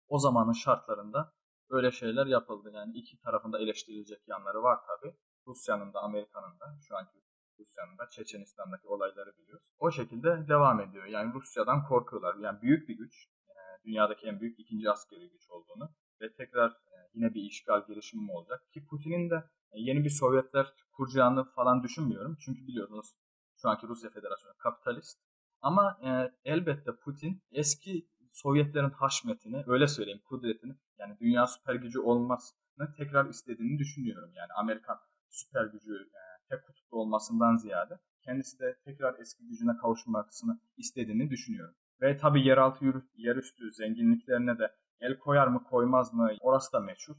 o 0.08 0.18
zamanın 0.18 0.52
şartlarında 0.52 1.32
böyle 1.70 1.90
şeyler 1.90 2.26
yapıldı. 2.26 2.70
Yani 2.74 2.92
iki 2.94 3.18
tarafında 3.18 3.58
eleştirilecek 3.58 4.28
yanları 4.28 4.62
var 4.62 4.78
tabi. 4.86 5.14
Rusya'nın 5.46 5.92
da 5.94 6.00
Amerika'nın 6.00 6.60
da 6.60 6.78
şu 6.88 6.96
anki 6.96 7.22
Rusya'nın 7.58 7.98
da 7.98 8.06
Çeçenistan'daki 8.10 8.88
olayları 8.88 9.32
biliyoruz. 9.38 9.66
O 9.78 9.90
şekilde 9.90 10.48
devam 10.48 10.80
ediyor. 10.80 11.04
Yani 11.04 11.34
Rusya'dan 11.34 11.84
korkuyorlar. 11.88 12.34
Yani 12.36 12.62
büyük 12.62 12.88
bir 12.88 12.96
güç. 12.96 13.28
e, 13.48 13.84
dünyadaki 13.84 14.26
en 14.26 14.40
büyük 14.40 14.60
ikinci 14.60 14.90
askeri 14.90 15.30
güç 15.30 15.50
olduğunu 15.50 15.90
ve 16.20 16.32
tekrar 16.32 16.70
e, 16.70 16.96
yine 17.14 17.34
bir 17.34 17.42
işgal 17.42 17.86
girişimi 17.86 18.22
mi 18.24 18.32
olacak? 18.32 18.72
Ki 18.72 18.86
Putin'in 18.86 19.30
de 19.30 19.44
yeni 19.74 20.04
bir 20.04 20.10
Sovyetler 20.10 20.66
kuracağını 20.92 21.44
falan 21.44 21.82
düşünmüyorum. 21.82 22.36
Çünkü 22.44 22.66
biliyorsunuz 22.66 23.16
şu 23.56 23.68
anki 23.68 23.86
Rusya 23.86 24.10
Federasyonu 24.10 24.54
kapitalist. 24.58 25.18
Ama 25.60 25.98
e, 26.04 26.32
elbette 26.44 26.90
Putin 27.04 27.42
eski 27.52 28.08
Sovyetlerin 28.32 28.90
haşmetini, 28.90 29.64
öyle 29.66 29.86
söyleyeyim 29.86 30.20
kudretini, 30.24 30.74
yani 30.98 31.16
dünya 31.20 31.46
süper 31.46 31.74
gücü 31.74 31.98
olmasını 31.98 32.94
tekrar 32.96 33.26
istediğini 33.26 33.78
düşünüyorum. 33.78 34.30
Yani 34.34 34.52
Amerikan 34.56 34.98
süper 35.30 35.64
gücü 35.64 35.94
e, 35.94 36.22
tek 36.48 36.66
kutuplu 36.66 36.98
olmasından 36.98 37.56
ziyade 37.56 37.98
kendisi 38.24 38.58
de 38.58 38.76
tekrar 38.84 39.18
eski 39.18 39.46
gücüne 39.48 39.76
kavuşmasını 39.76 40.60
istediğini 40.76 41.30
düşünüyorum. 41.30 41.74
Ve 42.02 42.16
tabi 42.16 42.46
yeraltı 42.46 43.04
yerüstü 43.14 43.72
zenginliklerine 43.72 44.58
de 44.58 44.74
el 45.00 45.18
koyar 45.18 45.46
mı 45.46 45.64
koymaz 45.64 46.14
mı 46.14 46.30
orası 46.40 46.72
da 46.72 46.80
meçhul. 46.80 47.14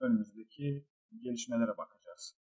Önümüzdeki 0.00 0.86
gelişmelere 1.22 1.76
bakacağız. 1.76 2.36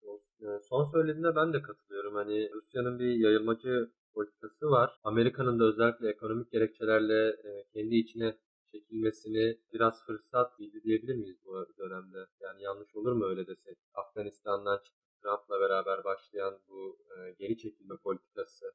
E, 0.41 0.45
son 0.69 0.83
söylediğine 0.83 1.35
ben 1.35 1.53
de 1.53 1.61
katılıyorum. 1.61 2.15
Hani 2.15 2.49
Rusya'nın 2.53 2.99
bir 2.99 3.11
yayılmacı 3.11 3.91
politikası 4.19 4.71
var. 4.71 4.89
Amerika'nın 5.03 5.59
da 5.59 5.63
özellikle 5.63 6.09
ekonomik 6.09 6.51
gerekçelerle 6.51 7.29
e, 7.29 7.49
kendi 7.73 7.95
içine 7.95 8.37
çekilmesini 8.71 9.57
biraz 9.73 10.05
fırsat 10.05 10.59
bildi 10.59 10.83
diyebilir 10.83 11.15
miyiz 11.15 11.37
bu 11.45 11.67
dönemde? 11.77 12.17
Yani 12.41 12.61
yanlış 12.61 12.95
olur 12.95 13.13
mu 13.13 13.25
öyle 13.25 13.47
desek? 13.47 13.77
Afganistan'dan 13.93 14.77
çıktı 14.77 14.99
Trump'la 15.21 15.59
beraber 15.61 16.03
başlayan 16.03 16.59
bu 16.69 16.99
e, 17.15 17.31
geri 17.39 17.57
çekilme 17.57 17.95
politikası 18.03 18.65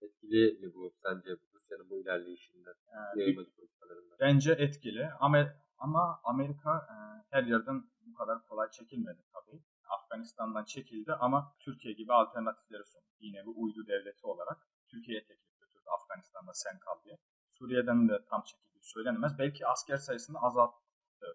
etkili 0.00 0.58
mi 0.60 0.74
bu 0.74 0.92
sence 0.96 1.30
Rusya'nın 1.54 1.90
bu 1.90 2.00
ilerleyişinde, 2.00 2.70
yayılmacı 3.16 3.50
politikalarında? 3.56 4.14
Bence 4.20 4.52
etkili 4.52 5.08
Amer 5.20 5.56
ama 5.78 6.20
Amerika 6.24 6.72
e, 6.76 6.94
her 7.30 7.42
yerden 7.42 7.82
bu 8.06 8.14
kadar 8.14 8.46
kolay 8.48 8.70
çekilmedi 8.70 9.22
tabii. 9.34 9.60
Afganistan'dan 9.90 10.64
çekildi 10.64 11.12
ama 11.12 11.54
Türkiye 11.58 11.94
gibi 11.94 12.12
alternatifleri 12.12 12.84
sundu. 12.84 13.04
Yine 13.20 13.46
bir 13.46 13.52
uydu 13.56 13.86
devleti 13.86 14.26
olarak 14.26 14.69
Türkiye'ye 14.90 15.24
teklif 15.24 15.58
götürdü 15.60 15.88
Afganistan'da 15.96 16.52
sen 16.54 16.78
kal 16.78 17.04
diye. 17.04 17.18
Suriye'den 17.48 18.08
de 18.08 18.24
tam 18.30 18.42
çekildiği 18.42 18.82
söylenemez. 18.82 19.38
Belki 19.38 19.66
asker 19.66 19.96
sayısını 19.96 20.38
azalttı 20.40 20.80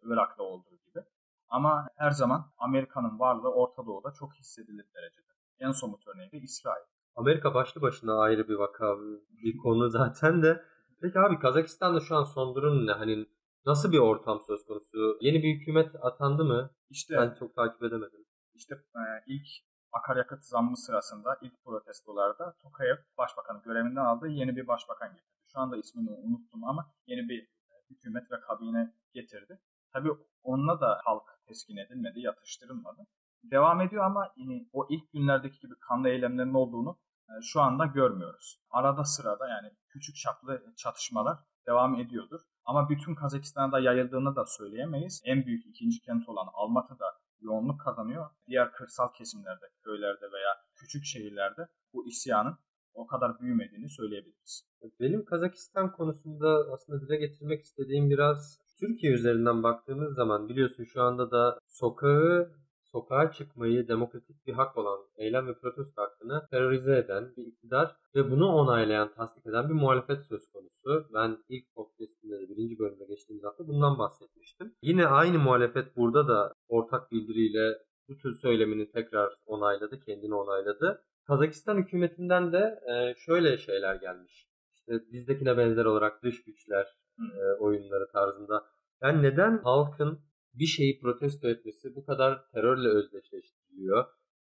Irak'ta 0.04 0.44
olduğu 0.44 0.78
gibi. 0.88 1.04
Ama 1.50 1.88
her 1.98 2.12
zaman 2.12 2.52
Amerika'nın 2.58 3.20
varlığı 3.20 3.54
Orta 3.54 3.86
Doğu'da 3.86 4.14
çok 4.20 4.34
hissedilir 4.34 4.86
derecede. 4.96 5.32
En 5.60 5.72
somut 5.72 6.08
örneği 6.08 6.32
de 6.32 6.38
İsrail. 6.38 6.86
Amerika 7.16 7.54
başlı 7.54 7.82
başına 7.82 8.20
ayrı 8.20 8.48
bir 8.48 8.56
vaka, 8.56 8.96
bir 9.44 9.58
konu 9.58 9.90
zaten 9.90 10.44
de. 10.44 10.64
Peki 11.02 11.20
abi 11.20 11.40
Kazakistan'da 11.40 12.00
şu 12.00 12.16
an 12.16 12.24
son 12.24 12.56
durum 12.56 12.88
ne? 12.88 12.92
Hani 12.92 13.26
nasıl 13.66 13.92
bir 13.92 14.00
ortam 14.00 14.42
söz 14.48 14.66
konusu? 14.66 15.18
Yeni 15.22 15.44
bir 15.44 15.56
hükümet 15.56 15.96
atandı 16.02 16.46
mı? 16.46 16.72
İşte 16.90 17.16
ben 17.18 17.36
çok 17.40 17.56
takip 17.56 17.84
edemedim. 17.84 18.26
İşte 18.54 18.76
e, 18.76 19.02
ilk 19.28 19.48
akaryakıt 19.96 20.46
zammı 20.46 20.78
sırasında 20.78 21.38
ilk 21.42 21.64
protestolarda 21.66 22.56
Tokayev 22.64 22.96
başbakanı 23.18 23.62
görevinden 23.62 24.06
aldı 24.06 24.28
yeni 24.28 24.56
bir 24.56 24.68
başbakan 24.68 25.10
getirdi. 25.10 25.44
Şu 25.54 25.60
anda 25.60 25.78
ismini 25.78 26.10
unuttum 26.10 26.64
ama 26.64 26.92
yeni 27.08 27.30
bir 27.30 27.48
hükümet 27.90 28.32
ve 28.32 28.40
kabine 28.40 28.94
getirdi. 29.14 29.60
Tabii 29.94 30.10
onunla 30.44 30.82
da 30.82 31.02
halk 31.04 31.24
teskin 31.48 31.78
edilmedi, 31.78 32.20
yatıştırılmadı. 32.20 33.08
Devam 33.44 33.82
ediyor 33.82 34.04
ama 34.04 34.34
o 34.74 34.88
ilk 34.90 35.12
günlerdeki 35.14 35.60
gibi 35.60 35.74
kanlı 35.80 36.10
eylemlerin 36.10 36.54
olduğunu 36.54 36.98
e, 37.30 37.42
şu 37.42 37.62
anda 37.62 37.86
görmüyoruz. 37.86 38.60
Arada 38.70 39.04
sırada 39.04 39.48
yani 39.50 39.72
küçük 39.90 40.16
çaplı 40.16 40.74
çatışmalar 40.78 41.38
devam 41.68 41.96
ediyordur. 41.96 42.42
Ama 42.66 42.90
bütün 42.90 43.16
Kazakistan'da 43.16 43.80
yayıldığını 43.80 44.36
da 44.36 44.46
söyleyemeyiz. 44.46 45.22
En 45.26 45.46
büyük 45.46 45.66
ikinci 45.66 46.02
kent 46.02 46.30
olan 46.30 46.48
Almatı'da 46.54 47.06
yoğunluk 47.46 47.82
kazanıyor. 47.82 48.26
Diğer 48.48 48.72
kırsal 48.72 49.08
kesimlerde, 49.18 49.66
köylerde 49.84 50.26
veya 50.32 50.52
küçük 50.76 51.06
şehirlerde 51.06 51.68
bu 51.94 52.08
isyanın 52.08 52.58
o 52.94 53.08
kadar 53.08 53.40
büyümediğini 53.40 53.90
söyleyebiliriz. 53.90 54.64
Benim 55.00 55.26
Kazakistan 55.26 55.92
konusunda 55.92 56.66
aslında 56.74 57.02
dile 57.02 57.16
getirmek 57.16 57.64
istediğim 57.64 58.10
biraz 58.10 58.60
Türkiye 58.80 59.14
üzerinden 59.14 59.64
baktığımız 59.64 60.16
zaman 60.16 60.50
biliyorsun 60.50 60.84
şu 60.84 61.02
anda 61.02 61.32
da 61.32 61.60
sokağı 61.68 62.52
sokağa 62.96 63.32
çıkmayı 63.32 63.88
demokratik 63.88 64.48
bir 64.48 64.54
hak 64.54 64.78
olan 64.78 65.00
eylem 65.18 65.48
ve 65.48 65.54
protesto 65.54 66.02
hakkını 66.02 66.48
terörize 66.52 66.98
eden 66.98 67.34
bir 67.38 67.46
iktidar 67.46 67.96
ve 68.16 68.32
bunu 68.32 68.48
onaylayan, 68.48 69.14
tasdik 69.14 69.48
eden 69.48 69.70
bir 69.70 69.74
muhalefet 69.74 70.22
söz 70.22 70.52
konusu. 70.52 71.08
Ben 71.14 71.38
ilk 71.50 71.76
podcastimde 71.76 72.40
de 72.42 72.50
birinci 72.50 72.80
bölümde 72.80 73.06
geçtiğimiz 73.06 73.44
hafta 73.44 73.68
bundan 73.68 74.00
bahsetmiştim. 74.00 74.74
Yine 74.82 75.08
aynı 75.08 75.40
muhalefet 75.40 75.98
burada 75.98 76.28
da 76.28 76.54
ortak 76.68 77.12
bildiriyle 77.12 77.78
bu 78.10 78.18
tür 78.18 78.34
söylemini 78.34 78.92
tekrar 78.92 79.34
onayladı, 79.46 80.00
kendini 80.00 80.36
onayladı. 80.36 81.02
Kazakistan 81.28 81.78
hükümetinden 81.78 82.54
de 82.54 82.80
e, 82.92 83.14
şöyle 83.18 83.58
şeyler 83.58 83.96
gelmiş. 83.96 84.48
İşte 84.74 84.94
bizdekine 85.12 85.58
benzer 85.58 85.86
olarak 85.86 86.24
dış 86.24 86.44
güçler 86.44 86.88
e, 87.20 87.44
oyunları 87.60 88.08
tarzında. 88.12 88.64
Yani 89.02 89.24
neden 89.24 89.58
halkın 89.58 90.20
bir 90.60 90.66
şeyi 90.66 91.00
protesto 91.00 91.48
etmesi 91.48 91.96
bu 91.96 92.06
kadar 92.06 92.52
terörle 92.52 92.88
özdeşleştiriliyor? 92.88 94.06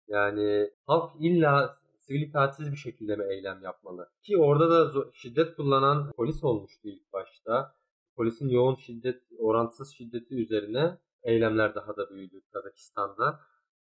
Yani 0.08 0.70
halk 0.86 1.12
illa 1.20 1.78
sivil 1.96 2.22
itaatsiz 2.22 2.72
bir 2.72 2.76
şekilde 2.76 3.16
mi 3.16 3.24
eylem 3.30 3.62
yapmalı? 3.62 4.08
Ki 4.22 4.36
orada 4.36 4.70
da 4.70 5.04
şiddet 5.12 5.56
kullanan 5.56 6.12
polis 6.16 6.44
olmuştu 6.44 6.88
ilk 6.88 7.12
başta. 7.12 7.74
Polisin 8.16 8.48
yoğun 8.48 8.74
şiddet, 8.74 9.22
orantısız 9.38 9.94
şiddeti 9.94 10.34
üzerine 10.34 10.98
eylemler 11.22 11.74
daha 11.74 11.96
da 11.96 12.10
büyüdü 12.10 12.40
Kazakistan'da. 12.52 13.40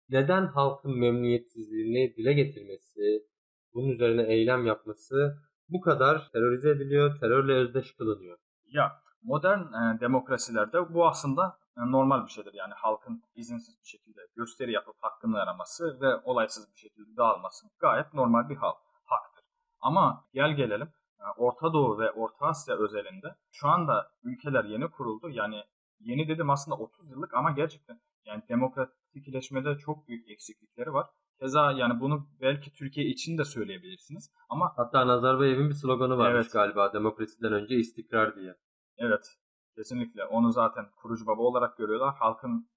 Neden 0.08 0.46
halkın 0.46 0.98
memnuniyetsizliğini 0.98 2.14
dile 2.16 2.32
getirmesi, 2.32 3.26
bunun 3.74 3.88
üzerine 3.88 4.22
eylem 4.22 4.66
yapması 4.66 5.38
bu 5.68 5.80
kadar 5.80 6.30
terörize 6.32 6.70
ediliyor, 6.70 7.16
terörle 7.20 7.52
özdeş 7.52 7.92
kılınıyor? 7.92 8.38
Ya 8.66 8.92
modern 9.22 9.60
e, 9.60 10.00
demokrasilerde 10.00 10.94
bu 10.94 11.08
aslında 11.08 11.58
e, 11.76 11.80
normal 11.80 12.24
bir 12.24 12.30
şeydir. 12.30 12.54
Yani 12.54 12.74
halkın 12.76 13.22
izinsiz 13.34 13.78
bir 13.82 13.88
şekilde 13.88 14.20
gösteri 14.36 14.72
yapıp 14.72 14.94
hakkını 15.00 15.38
araması 15.38 16.00
ve 16.00 16.16
olaysız 16.16 16.72
bir 16.72 16.78
şekilde 16.78 17.16
dağılması 17.16 17.66
gayet 17.78 18.14
normal 18.14 18.48
bir 18.48 18.56
hal, 18.56 18.72
haktır. 19.04 19.44
Ama 19.80 20.24
gel 20.32 20.56
gelelim 20.56 20.88
e, 21.20 21.24
Orta 21.36 21.72
Doğu 21.72 21.98
ve 21.98 22.10
Orta 22.10 22.46
Asya 22.46 22.76
özelinde 22.76 23.36
şu 23.52 23.68
anda 23.68 24.10
ülkeler 24.22 24.64
yeni 24.64 24.90
kuruldu. 24.90 25.28
Yani 25.30 25.64
yeni 26.00 26.28
dedim 26.28 26.50
aslında 26.50 26.76
30 26.76 27.10
yıllık 27.10 27.34
ama 27.34 27.50
gerçekten 27.50 28.00
yani 28.24 28.42
demokratikleşmede 28.48 29.78
çok 29.78 30.08
büyük 30.08 30.30
eksiklikleri 30.30 30.92
var. 30.92 31.06
Keza 31.40 31.72
yani 31.72 32.00
bunu 32.00 32.28
belki 32.40 32.72
Türkiye 32.72 33.06
için 33.06 33.38
de 33.38 33.44
söyleyebilirsiniz. 33.44 34.30
Ama 34.48 34.72
hatta 34.76 35.06
Nazarbayev'in 35.06 35.68
bir 35.68 35.74
sloganı 35.74 36.18
varmış 36.18 36.42
evet. 36.42 36.52
galiba 36.52 36.92
demokrasiden 36.92 37.52
önce 37.52 37.76
istikrar 37.76 38.36
diye. 38.36 38.54
Evet. 39.00 39.36
Kesinlikle. 39.76 40.24
Onu 40.24 40.52
zaten 40.52 40.86
kurucu 40.96 41.26
baba 41.26 41.42
olarak 41.42 41.76
görüyorlar. 41.78 42.14
Halkın 42.18 42.70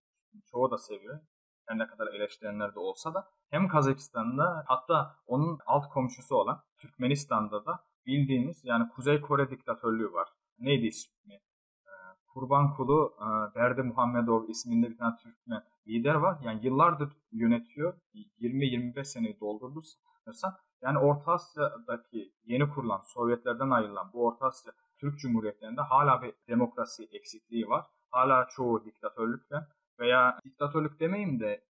çoğu 0.51 0.71
da 0.71 0.77
seviyor. 0.77 1.19
Her 1.67 1.77
ne 1.77 1.87
kadar 1.87 2.07
eleştirenler 2.07 2.75
de 2.75 2.79
olsa 2.79 3.13
da. 3.13 3.27
Hem 3.49 3.67
Kazakistan'da 3.67 4.63
hatta 4.67 5.15
onun 5.25 5.59
alt 5.65 5.89
komşusu 5.89 6.35
olan 6.35 6.63
Türkmenistan'da 6.77 7.65
da 7.65 7.79
bildiğimiz 8.05 8.61
yani 8.63 8.89
Kuzey 8.89 9.21
Kore 9.21 9.49
diktatörlüğü 9.49 10.13
var. 10.13 10.27
Neydi 10.59 10.87
ismi? 10.87 11.33
Ee, 11.33 11.91
Kurban 12.27 12.73
Kulu 12.75 13.15
e, 13.19 13.55
Berdi 13.55 13.83
Muhammedov 13.83 14.47
isminde 14.47 14.89
bir 14.89 14.97
tane 14.97 15.15
Türkmen 15.17 15.63
lider 15.87 16.15
var. 16.15 16.37
Yani 16.43 16.65
yıllardır 16.65 17.13
yönetiyor. 17.31 17.93
20-25 18.39 19.05
seneyi 19.05 19.39
doldurdu 19.39 19.81
sanırsam. 20.25 20.57
Yani 20.81 20.97
Orta 20.97 21.31
Asya'daki 21.31 22.33
yeni 22.43 22.69
kurulan, 22.69 23.01
Sovyetlerden 23.01 23.69
ayrılan 23.69 24.09
bu 24.13 24.25
Orta 24.25 24.45
Asya 24.45 24.73
Türk 25.03 25.19
Cumhuriyetlerinde 25.19 25.81
hala 25.81 26.21
bir 26.21 26.33
demokrasi 26.47 27.03
eksikliği 27.11 27.67
var. 27.67 27.85
Hala 28.09 28.47
çoğu 28.55 28.85
diktatörlükle 28.85 29.57
veya 29.99 30.39
diktatörlük 30.45 30.99
demeyeyim 30.99 31.39
de 31.39 31.63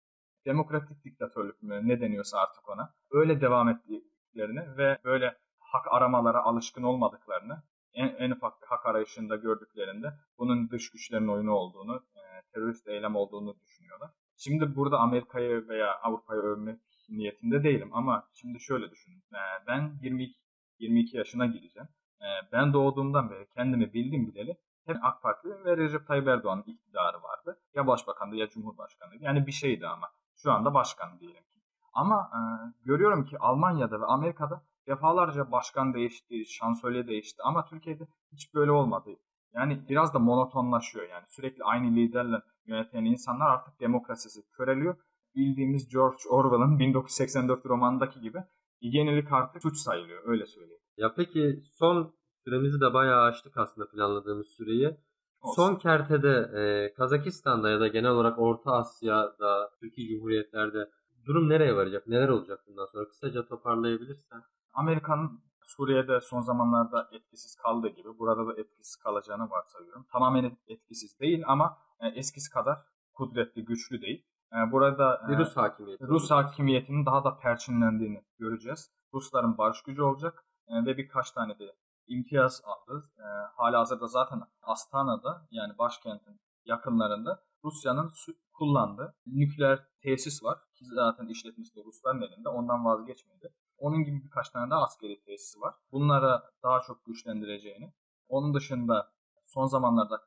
demokratik 0.46 1.04
diktatörlük 1.04 1.64
mü 1.64 1.88
ne 1.88 2.02
deniyorsa 2.02 2.38
artık 2.38 2.70
ona 2.70 2.94
öyle 3.12 3.42
devam 3.42 3.70
ettiklerini 3.70 4.78
ve 4.78 4.98
böyle 5.04 5.38
hak 5.60 5.86
aramalara 5.94 6.44
alışkın 6.44 6.84
olmadıklarını 6.84 7.64
en, 7.94 8.08
en 8.08 8.32
ufak 8.32 8.62
bir 8.62 8.68
hak 8.68 8.86
arayışında 8.86 9.36
gördüklerinde 9.36 10.14
bunun 10.38 10.70
dış 10.70 10.92
güçlerin 10.92 11.28
oyunu 11.28 11.52
olduğunu, 11.52 12.04
e, 12.16 12.22
terörist 12.54 12.88
eylem 12.88 13.16
olduğunu 13.16 13.56
düşünüyorlar. 13.60 14.10
Şimdi 14.38 14.76
burada 14.76 14.98
Amerika'yı 14.98 15.68
veya 15.68 16.00
Avrupa'yı 16.00 16.42
övmek 16.42 16.80
niyetinde 17.10 17.64
değilim 17.64 17.90
ama 17.94 18.30
şimdi 18.34 18.60
şöyle 18.60 18.92
düşünün. 18.92 19.20
E, 19.20 19.42
ben 19.68 20.00
22, 20.02 20.34
22 20.80 21.18
yaşına 21.18 21.46
gireceğim. 21.46 21.90
Ee, 22.22 22.52
ben 22.52 22.74
doğduğumdan 22.74 23.30
beri 23.30 23.48
kendimi 23.56 23.94
bildim 23.94 24.28
bileli 24.28 24.58
hep 24.86 24.98
AK 25.02 25.22
Parti 25.22 25.50
ve 25.66 25.78
Recep 25.78 26.08
Tayyip 26.08 26.28
Erdoğan'ın 26.28 26.64
iktidarı 26.64 27.24
vardı. 27.24 27.60
Ya 27.76 27.88
başbakandı 27.88 28.36
ya 28.36 28.50
cumhurbaşkanıydı. 28.50 29.24
Yani 29.24 29.48
bir 29.48 29.52
şeydi 29.52 29.88
ama. 29.88 30.08
Şu 30.36 30.52
anda 30.52 30.74
başkan 30.74 31.20
diyelim 31.20 31.44
ki. 31.44 31.60
Ama 31.94 32.32
e, 32.34 32.40
görüyorum 32.86 33.26
ki 33.26 33.40
Almanya'da 33.40 34.02
ve 34.02 34.06
Amerika'da 34.06 34.64
defalarca 34.88 35.52
başkan 35.52 35.94
değişti, 35.94 36.46
şansölye 36.46 37.08
değişti 37.08 37.44
ama 37.44 37.66
Türkiye'de 37.66 38.08
hiç 38.32 38.54
böyle 38.54 38.72
olmadı. 38.72 39.10
Yani 39.54 39.90
biraz 39.90 40.14
da 40.14 40.20
monotonlaşıyor 40.20 41.10
yani. 41.10 41.24
Sürekli 41.28 41.64
aynı 41.64 41.96
liderle 41.96 42.42
yöneten 42.66 43.06
insanlar 43.06 43.50
artık 43.50 43.80
demokrasisi 43.80 44.42
köreliyor. 44.52 44.96
Bildiğimiz 45.36 45.90
George 45.90 46.30
Orwell'ın 46.30 46.80
1984 46.80 47.66
romanındaki 47.66 48.22
gibi 48.22 48.44
yenilik 48.82 49.32
artık 49.32 49.62
suç 49.62 49.78
sayılıyor 49.78 50.22
öyle 50.26 50.46
söyleyeyim. 50.46 50.81
Ya 51.02 51.14
peki 51.14 51.60
son 51.74 52.14
süremizi 52.44 52.82
de 52.82 52.94
bayağı 52.94 53.22
açtık 53.22 53.58
aslında 53.58 53.90
planladığımız 53.90 54.48
süreyi. 54.48 54.98
Olsun. 55.42 55.56
Son 55.56 55.76
kertede 55.76 56.52
e, 56.62 56.94
Kazakistan'da 56.94 57.70
ya 57.70 57.80
da 57.80 57.88
genel 57.88 58.12
olarak 58.12 58.40
Orta 58.40 58.72
Asya'da, 58.72 59.70
Türkiye 59.80 60.08
Cumhuriyetler'de 60.08 60.90
durum 61.26 61.50
nereye 61.50 61.76
varacak? 61.76 62.08
Neler 62.08 62.30
olacak 62.30 62.60
bundan 62.68 62.86
sonra? 62.86 63.08
Kısaca 63.08 63.46
toparlayabilirsen. 63.46 64.42
Amerika'nın 64.74 65.42
Suriye'de 65.64 66.22
son 66.22 66.42
zamanlarda 66.42 67.10
etkisiz 67.12 67.56
kaldığı 67.56 67.90
gibi 67.90 68.20
burada 68.20 68.48
da 68.48 68.62
etkisiz 68.62 68.96
kalacağını 68.96 69.50
varsayıyorum. 69.50 70.06
Tamamen 70.12 70.58
etkisiz 70.68 71.20
değil 71.20 71.44
ama 71.48 71.78
e, 72.00 72.08
eskisi 72.08 72.52
kadar 72.52 72.78
kudretli, 73.14 73.66
güçlü 73.66 74.02
değil. 74.02 74.26
E, 74.54 74.72
burada 74.72 75.22
Bir 75.30 75.34
e, 75.34 75.38
Rus 75.38 75.58
hakimiyeti. 75.58 76.08
Rus 76.08 76.32
hakimiyetinin 76.32 77.06
daha 77.06 77.24
da 77.24 77.38
perçinlendiğini 77.38 78.24
göreceğiz. 78.40 78.92
Rusların 79.14 79.58
barış 79.58 79.84
gücü 79.84 80.02
olacak 80.02 80.46
ve 80.72 80.98
birkaç 80.98 81.32
tane 81.32 81.60
de 81.60 81.76
imtiyaz 82.08 82.62
aldı. 82.64 83.04
E, 83.20 83.24
hala 83.58 83.80
hazırda 83.80 84.08
zaten 84.08 84.42
Astana'da 84.62 85.48
yani 85.52 85.78
başkentin 85.78 86.40
yakınlarında 86.66 87.44
Rusya'nın 87.64 88.12
kullandığı 88.54 89.16
nükleer 89.26 89.80
tesis 90.02 90.44
var. 90.44 90.60
Ki 90.76 90.86
zaten 90.86 91.28
işletmesi 91.28 91.76
de 91.76 91.82
Rusların 91.86 92.22
elinde. 92.22 92.50
Ondan 92.50 92.86
vazgeçmedi. 92.86 93.54
Onun 93.78 94.04
gibi 94.04 94.24
birkaç 94.24 94.50
tane 94.50 94.72
daha 94.72 94.84
askeri 94.84 95.22
tesisi 95.22 95.62
var. 95.62 95.76
Bunlara 95.92 96.44
daha 96.64 96.82
çok 96.82 97.06
güçlendireceğini. 97.06 97.94
Onun 98.28 98.54
dışında 98.54 99.14
son 99.42 99.66
zamanlarda 99.66 100.22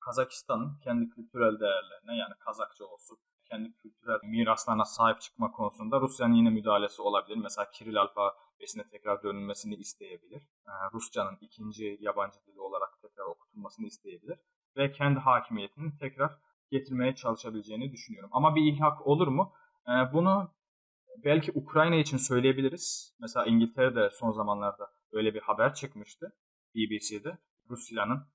Kazakistan'ın 0.00 0.78
kendi 0.84 1.08
kültürel 1.10 1.60
değerlerine 1.60 2.16
yani 2.16 2.34
Kazakça 2.38 2.84
olsun, 2.84 3.18
kendi 3.44 3.72
kültürel 3.72 4.18
miraslarına 4.22 4.84
sahip 4.84 5.20
çıkma 5.20 5.52
konusunda 5.52 6.00
Rusya'nın 6.00 6.34
yine 6.34 6.50
müdahalesi 6.50 7.02
olabilir. 7.02 7.36
Mesela 7.36 7.70
Kiril 7.70 8.00
alfabesine 8.00 8.82
tekrar 8.90 9.22
dönülmesini 9.22 9.74
isteyebilir. 9.74 10.42
Ee, 10.68 10.70
Rusçanın 10.92 11.38
ikinci 11.40 11.98
yabancı 12.00 12.36
dili 12.46 12.60
olarak 12.60 13.02
tekrar 13.02 13.24
okutulmasını 13.24 13.86
isteyebilir. 13.86 14.38
Ve 14.76 14.92
kendi 14.92 15.20
hakimiyetini 15.20 15.98
tekrar 15.98 16.38
getirmeye 16.70 17.14
çalışabileceğini 17.14 17.92
düşünüyorum. 17.92 18.30
Ama 18.32 18.54
bir 18.54 18.72
ilhak 18.72 19.06
olur 19.06 19.28
mu? 19.28 19.52
Ee, 19.88 20.12
bunu 20.12 20.54
belki 21.24 21.52
Ukrayna 21.54 21.96
için 21.96 22.16
söyleyebiliriz. 22.16 23.14
Mesela 23.20 23.46
İngiltere'de 23.46 24.10
son 24.10 24.30
zamanlarda 24.30 24.90
öyle 25.12 25.34
bir 25.34 25.40
haber 25.40 25.74
çıkmıştı 25.74 26.32
BBC'de. 26.74 27.38
Rusya'nın 27.70 28.26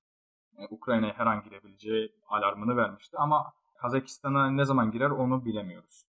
e, 0.58 0.66
Ukrayna'ya 0.70 1.14
her 1.18 1.26
an 1.26 1.42
girebileceği 1.42 2.12
alarmını 2.28 2.76
vermişti. 2.76 3.16
Ama 3.16 3.52
Kazakistan'a 3.80 4.50
ne 4.50 4.64
zaman 4.64 4.90
girer 4.90 5.10
onu 5.10 5.44
bilemiyoruz. 5.44 6.06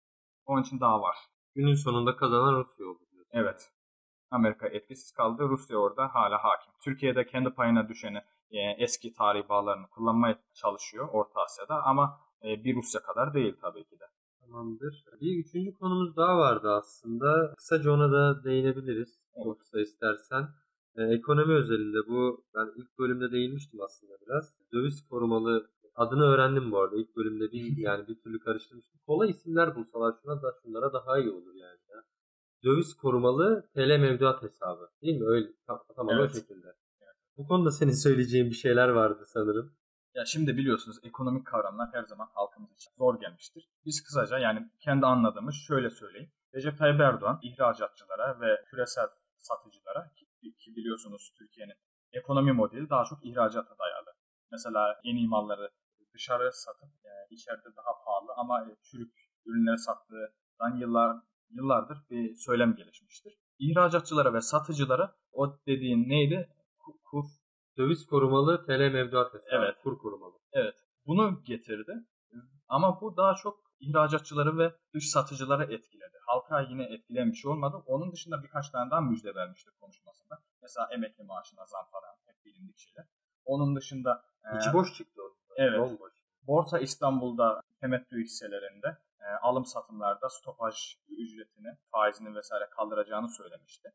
Onun 0.46 0.62
için 0.62 0.80
daha 0.80 1.02
var. 1.02 1.16
Günün 1.56 1.76
sonunda 1.76 2.16
kazanan 2.16 2.56
Rusya 2.58 2.86
oldu 2.86 3.00
diyorsun. 3.12 3.32
Evet. 3.32 3.72
Amerika 4.32 4.68
etkisiz 4.68 5.12
kaldı. 5.12 5.50
Rusya 5.50 5.78
orada 5.78 6.16
hala 6.16 6.44
hakim. 6.44 6.74
Türkiye'de 6.84 7.28
kendi 7.28 7.50
payına 7.50 7.90
düşeni 7.90 8.18
e, 8.52 8.60
eski 8.78 9.14
tarihi 9.14 9.50
bağlarını 9.50 9.88
kullanmaya 9.88 10.40
çalışıyor 10.54 11.10
Orta 11.12 11.42
Asya'da 11.42 11.84
ama 11.84 12.20
e, 12.44 12.64
bir 12.64 12.76
Rusya 12.76 13.02
kadar 13.02 13.34
değil 13.34 13.56
tabii 13.62 13.84
ki 13.84 14.00
de. 14.00 14.06
Tamamdır. 14.42 15.06
Bir 15.22 15.46
üçüncü 15.46 15.74
konumuz 15.74 16.16
daha 16.16 16.38
vardı 16.38 16.72
aslında. 16.72 17.54
Kısaca 17.58 17.92
ona 17.92 18.12
da 18.12 18.44
değinebiliriz. 18.44 19.20
Çok 19.36 19.60
kısa 19.60 19.80
istersen. 19.80 20.48
Ee, 20.96 21.04
ekonomi 21.04 21.54
özelinde 21.54 21.98
bu 22.08 22.44
ben 22.56 22.68
ilk 22.76 23.00
bölümde 23.00 23.32
değinmiştim 23.32 23.82
aslında 23.82 24.14
biraz. 24.28 24.56
Döviz 24.74 25.08
korumalı 25.10 25.70
adını 26.00 26.24
öğrendim 26.24 26.72
bu 26.72 26.80
arada. 26.82 26.96
İlk 26.96 27.16
bölümde 27.16 27.52
değil 27.52 27.78
yani 27.78 28.08
bir 28.08 28.20
türlü 28.20 28.40
karıştırmıştım. 28.40 29.00
Kolay 29.06 29.30
isimler 29.30 29.76
bulsalar 29.76 30.16
şuna 30.22 30.42
da 30.42 30.54
şunlara 30.62 30.94
daha 30.94 31.20
iyi 31.20 31.32
olur 31.32 31.56
yani. 31.56 31.80
Ya. 31.90 31.98
Döviz 32.64 32.94
korumalı 32.94 33.70
TL 33.76 34.00
mevduat 34.00 34.44
hesabı. 34.44 34.90
Değil 35.02 35.20
mi? 35.22 35.28
Öyle 35.28 35.48
tam, 35.68 35.80
tamam 35.96 36.16
Evet. 36.20 36.32
o 36.32 36.34
şekilde. 36.40 36.68
Bu 37.38 37.48
konuda 37.48 37.72
senin 37.72 37.92
söyleyeceğin 37.92 38.50
bir 38.50 38.56
şeyler 38.56 38.90
vardı 38.90 39.24
sanırım. 39.28 39.76
Ya 40.16 40.26
şimdi 40.26 40.58
biliyorsunuz 40.58 40.98
ekonomik 41.04 41.48
kavramlar 41.48 41.90
her 41.94 42.04
zaman 42.04 42.28
halkımız 42.34 42.72
için 42.74 42.92
zor 42.98 43.20
gelmiştir. 43.20 43.70
Biz 43.86 44.04
kısaca 44.04 44.38
yani 44.38 44.70
kendi 44.80 45.06
anladığımız 45.06 45.56
şöyle 45.68 45.90
söyleyeyim. 45.90 46.32
Recep 46.56 46.78
Tayyip 46.78 47.00
Erdoğan 47.02 47.40
ihracatçılara 47.44 48.42
ve 48.42 48.64
küresel 48.70 49.08
satıcılara 49.38 50.12
ki, 50.16 50.26
ki 50.42 50.76
biliyorsunuz 50.76 51.32
Türkiye'nin 51.38 51.76
ekonomi 52.12 52.52
modeli 52.52 52.90
daha 52.90 53.04
çok 53.06 53.26
ihracata 53.26 53.76
dayalı. 53.80 54.12
Mesela 54.52 55.00
yeni 55.04 55.28
malları 55.28 55.70
dışarı 56.14 56.54
satıp 56.54 56.90
e, 57.06 57.12
içeride 57.30 57.76
daha 57.78 58.04
pahalı 58.06 58.32
ama 58.38 58.62
e, 58.66 58.76
çürük 58.92 59.14
ürünleri 59.46 59.78
sattığından 59.78 60.76
yıllar 60.80 61.18
yıllardır 61.50 61.98
bir 62.10 62.36
söylem 62.36 62.76
gelişmiştir. 62.76 63.34
İhracatçılara 63.60 64.34
ve 64.34 64.42
satıcılara 64.42 65.16
o 65.32 65.58
dediğin 65.68 66.10
neydi? 66.10 66.50
Ku- 66.80 67.00
Kur, 67.04 67.26
Döviz 67.78 68.06
korumalı 68.06 68.66
TL 68.66 68.92
mevduat 68.94 69.34
hesabı. 69.34 69.46
Evet. 69.52 69.76
Kur 69.84 69.98
korumalı. 69.98 70.34
Evet. 70.52 70.76
Bunu 71.06 71.44
getirdi. 71.44 71.94
Ama 72.68 73.02
bu 73.02 73.18
daha 73.18 73.36
çok 73.36 73.60
ihracatçıları 73.80 74.58
ve 74.58 74.74
dış 74.94 75.10
satıcıları 75.10 75.64
etkiledi. 75.64 76.18
Halka 76.26 76.62
yine 76.62 76.84
etkileyen 76.84 77.32
bir 77.32 77.36
şey 77.36 77.52
olmadı. 77.52 77.78
Onun 77.86 78.12
dışında 78.12 78.44
birkaç 78.44 78.70
tane 78.70 78.92
daha 78.92 79.02
müjde 79.02 79.36
vermişti 79.36 79.72
konuşmasında. 79.80 80.40
Mesela 80.62 80.88
emekli 80.92 81.24
maaşına 81.24 81.66
zam 81.66 81.86
falan 81.92 82.16
hep 82.26 82.46
bilindik 82.46 82.78
şeyler. 82.78 83.06
Onun 83.46 83.76
dışında 83.76 84.24
e, 84.44 84.58
İçi 84.58 84.74
boş 84.74 84.94
çıktı. 84.98 85.19
Evet. 85.60 85.80
Bomboş. 85.80 86.14
Borsa 86.48 86.80
İstanbul'da 86.80 87.62
temettü 87.82 88.24
hisselerinde 88.24 88.98
e, 89.22 89.26
alım 89.42 89.66
satımlarda 89.66 90.30
stopaj 90.30 90.96
ücretini, 91.10 91.78
faizini 91.92 92.36
vesaire 92.36 92.66
kaldıracağını 92.70 93.28
söylemişti. 93.30 93.90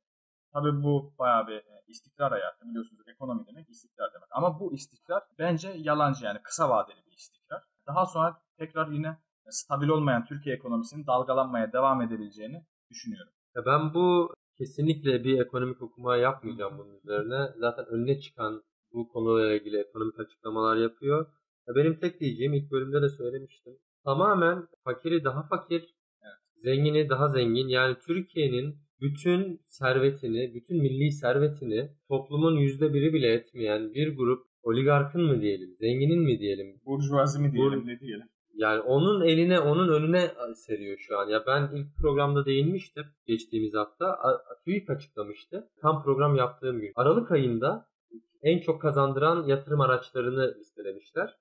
Tabii 0.53 0.83
bu 0.83 1.15
bayağı 1.19 1.47
bir 1.47 1.57
e, 1.57 1.83
istikrar 1.89 2.31
hayatı. 2.31 2.65
Biliyorsunuz 2.65 3.09
ekonomi 3.09 3.47
demek 3.47 3.71
istikrar 3.71 4.15
demek. 4.15 4.29
Ama 4.31 4.61
bu 4.61 4.75
istikrar 4.75 5.23
bence 5.39 5.75
yalancı 5.77 6.25
yani 6.25 6.39
kısa 6.43 6.71
vadeli 6.71 7.07
bir 7.07 7.13
istikrar. 7.13 7.63
Daha 7.87 8.07
sonra 8.07 8.43
tekrar 8.59 8.89
yine 8.89 9.19
stabil 9.51 9.89
olmayan 9.89 10.25
Türkiye 10.25 10.55
ekonomisinin 10.55 11.07
dalgalanmaya 11.07 11.73
devam 11.73 12.03
edebileceğini 12.03 12.65
düşünüyorum. 12.91 13.33
Ya 13.57 13.67
ben 13.67 13.95
bu 13.95 14.35
kesinlikle 14.59 15.25
bir 15.25 15.41
ekonomik 15.41 15.83
okuma 15.83 16.17
yapmayacağım 16.17 16.79
bunun 16.79 16.97
üzerine. 16.97 17.53
Zaten 17.59 17.87
önüne 17.87 18.21
çıkan 18.21 18.63
bu 18.93 19.09
konuyla 19.09 19.55
ilgili 19.55 19.81
ekonomik 19.81 20.21
açıklamalar 20.21 20.77
yapıyor. 20.77 21.27
Benim 21.69 21.99
tek 22.01 22.21
diyeceğim 22.21 22.55
ilk 22.55 22.71
bölümde 22.71 23.03
de 23.03 23.09
söylemiştim. 23.09 23.73
Tamamen 24.05 24.67
fakiri 24.85 25.25
daha 25.25 25.43
fakir, 25.43 25.95
zengini 26.57 27.09
daha 27.09 27.29
zengin. 27.29 27.69
Yani 27.69 27.97
Türkiye'nin 28.07 28.77
bütün 29.01 29.61
servetini, 29.67 30.55
bütün 30.55 30.83
milli 30.83 31.13
servetini 31.13 31.91
toplumun 32.09 32.57
yüzde 32.57 32.95
biri 32.95 33.15
bile 33.15 33.33
etmeyen 33.33 33.95
bir 33.95 34.17
grup 34.17 34.47
oligarkın 34.63 35.23
mı 35.23 35.41
diyelim, 35.41 35.77
zenginin 35.81 36.21
mi 36.21 36.39
diyelim, 36.39 36.81
Burjuvazi 36.87 37.43
mi 37.43 37.53
diyelim, 37.53 37.87
ne 37.87 38.01
diyelim. 38.01 38.27
yani 38.55 38.81
onun 38.81 39.25
eline, 39.27 39.61
onun 39.61 39.89
önüne 39.89 40.31
seriyor 40.55 40.99
şu 40.99 41.19
an. 41.19 41.29
Ya 41.29 41.45
ben 41.47 41.71
ilk 41.77 41.97
programda 41.97 42.47
değinmiştim 42.47 43.05
geçtiğimiz 43.27 43.75
hafta. 43.75 44.19
TÜİK 44.65 44.91
açıklamıştı. 44.91 45.69
Tam 45.81 46.03
program 46.03 46.37
yaptığım 46.37 46.81
gün. 46.81 46.93
Aralık 46.95 47.31
ayında 47.33 47.87
en 48.43 48.59
çok 48.59 48.83
kazandıran 48.83 49.47
yatırım 49.47 49.81
araçlarını 49.81 50.55
listelemişler. 50.59 51.35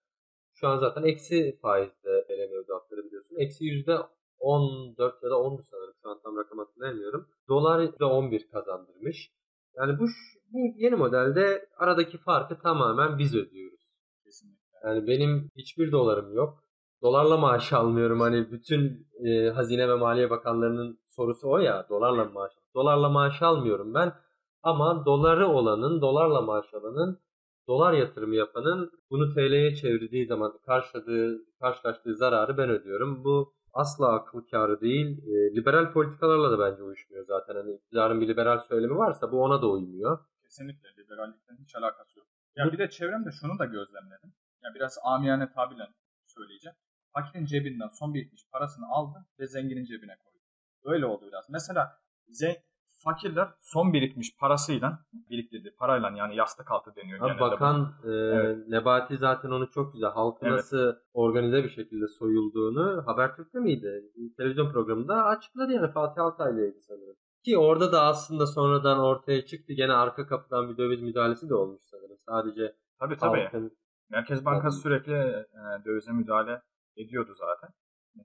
Şu 0.63 0.69
an 0.69 0.77
zaten 0.77 1.03
eksi 1.03 1.57
faizde 1.61 2.25
TL 2.27 2.51
mevduatları 2.51 3.05
biliyorsun. 3.05 3.35
Eksi 3.39 3.65
yüzde 3.65 3.97
14 4.39 5.23
ya 5.23 5.29
da 5.29 5.39
10 5.39 5.61
sanırım. 5.61 5.93
Şu 6.03 6.09
an 6.09 6.19
tam 6.23 6.37
rakam 6.37 6.57
hatırlayamıyorum. 6.57 7.27
Dolar 7.49 7.79
yüzde 7.79 8.05
11 8.05 8.47
kazandırmış. 8.51 9.31
Yani 9.75 9.99
bu, 9.99 10.05
bu 10.53 10.59
yeni 10.77 10.95
modelde 10.95 11.69
aradaki 11.77 12.17
farkı 12.17 12.59
tamamen 12.59 13.17
biz 13.17 13.35
ödüyoruz. 13.35 13.79
Kesinlikle. 14.25 14.77
Yani 14.83 15.07
benim 15.07 15.49
hiçbir 15.55 15.91
dolarım 15.91 16.33
yok. 16.33 16.63
Dolarla 17.01 17.37
maaş 17.37 17.73
almıyorum. 17.73 18.19
Hani 18.19 18.51
bütün 18.51 19.07
e, 19.25 19.49
Hazine 19.49 19.89
ve 19.89 19.95
Maliye 19.95 20.29
Bakanlarının 20.29 20.99
sorusu 21.07 21.49
o 21.49 21.57
ya. 21.57 21.85
Dolarla 21.89 22.25
maaş. 22.25 22.51
Dolarla 22.75 23.09
maaş 23.09 23.41
almıyorum 23.41 23.93
ben. 23.93 24.13
Ama 24.61 25.05
doları 25.05 25.47
olanın, 25.47 26.01
dolarla 26.01 26.41
maaş 26.41 26.73
alanın, 26.73 27.19
dolar 27.67 27.93
yatırımı 27.93 28.35
yapanın 28.35 28.91
bunu 29.09 29.33
TL'ye 29.33 29.75
çevirdiği 29.75 30.25
zaman 30.25 30.59
karşıladığı, 30.65 31.41
karşılaştığı 31.59 32.15
zararı 32.15 32.57
ben 32.57 32.69
ödüyorum. 32.69 33.23
Bu 33.23 33.53
asla 33.73 34.13
akıl 34.13 34.41
kârı 34.41 34.81
değil. 34.81 35.27
E, 35.27 35.55
liberal 35.55 35.93
politikalarla 35.93 36.51
da 36.51 36.59
bence 36.59 36.83
uyuşmuyor 36.83 37.25
zaten. 37.25 37.55
Hani 37.55 37.73
iktidarın 37.73 38.21
bir 38.21 38.27
liberal 38.27 38.59
söylemi 38.59 38.97
varsa 38.97 39.31
bu 39.31 39.41
ona 39.43 39.61
da 39.61 39.67
uymuyor. 39.69 40.19
Kesinlikle 40.43 40.89
liberallikten 40.97 41.57
hiç 41.63 41.75
alakası 41.75 42.19
yok. 42.19 42.27
Ya 42.55 42.71
bir 42.71 42.77
de 42.77 42.89
çevremde 42.89 43.29
şunu 43.31 43.59
da 43.59 43.65
gözlemledim. 43.65 44.33
Ya 44.63 44.69
biraz 44.75 44.97
amiyane 45.03 45.51
tabirle 45.51 45.87
söyleyeceğim. 46.25 46.75
Fakirin 47.13 47.45
cebinden 47.45 47.87
son 47.87 48.13
birikmiş 48.13 48.41
parasını 48.51 48.85
aldı 48.89 49.25
ve 49.39 49.47
zenginin 49.47 49.85
cebine 49.85 50.15
koydu. 50.17 50.37
Öyle 50.83 51.05
oldu 51.05 51.25
biraz. 51.27 51.49
Mesela 51.49 51.97
ze- 52.29 52.61
fakirler 53.03 53.47
son 53.61 53.93
birikmiş 53.93 54.37
parasıyla 54.37 54.99
biriktirdiği 55.29 55.75
parayla 55.75 56.11
yani 56.17 56.35
yastık 56.35 56.71
altı 56.71 56.95
deniyor 56.95 57.19
Abi 57.19 57.27
genelde. 57.27 57.41
bakan 57.41 57.93
e, 58.03 58.09
Evet. 58.11 58.67
Nebati 58.67 59.17
zaten 59.17 59.49
onu 59.49 59.69
çok 59.71 59.93
güzel. 59.93 60.09
Halkın 60.11 60.45
Evet. 60.45 60.55
nasıl 60.57 60.93
organize 61.13 61.63
bir 61.63 61.69
şekilde 61.69 62.07
soyulduğunu 62.07 63.03
Habertürk'te 63.05 63.59
miydi? 63.59 64.03
Televizyon 64.37 64.71
programında 64.71 65.23
açıkladı 65.25 65.71
yani 65.71 65.91
Fatih 65.91 66.21
Altaylı'ydı 66.23 66.79
sanırım. 66.79 67.15
Ki 67.45 67.57
orada 67.57 67.91
da 67.91 68.01
aslında 68.03 68.47
sonradan 68.47 68.99
ortaya 68.99 69.45
çıktı. 69.45 69.73
Gene 69.73 69.93
arka 69.93 70.27
kapıdan 70.27 70.69
bir 70.69 70.77
döviz 70.77 71.01
müdahalesi 71.01 71.49
de 71.49 71.55
olmuş 71.55 71.81
sanırım. 71.83 72.17
Sadece 72.29 72.75
Tabii 72.99 73.17
tabii. 73.17 73.39
halkın 73.41 73.77
Merkez 74.09 74.45
Bankası 74.45 74.83
Tabii. 74.83 74.95
sürekli 74.95 75.13
e, 75.13 75.85
dövize 75.85 76.11
müdahale 76.11 76.61
ediyordu 76.97 77.33
zaten. 77.33 77.69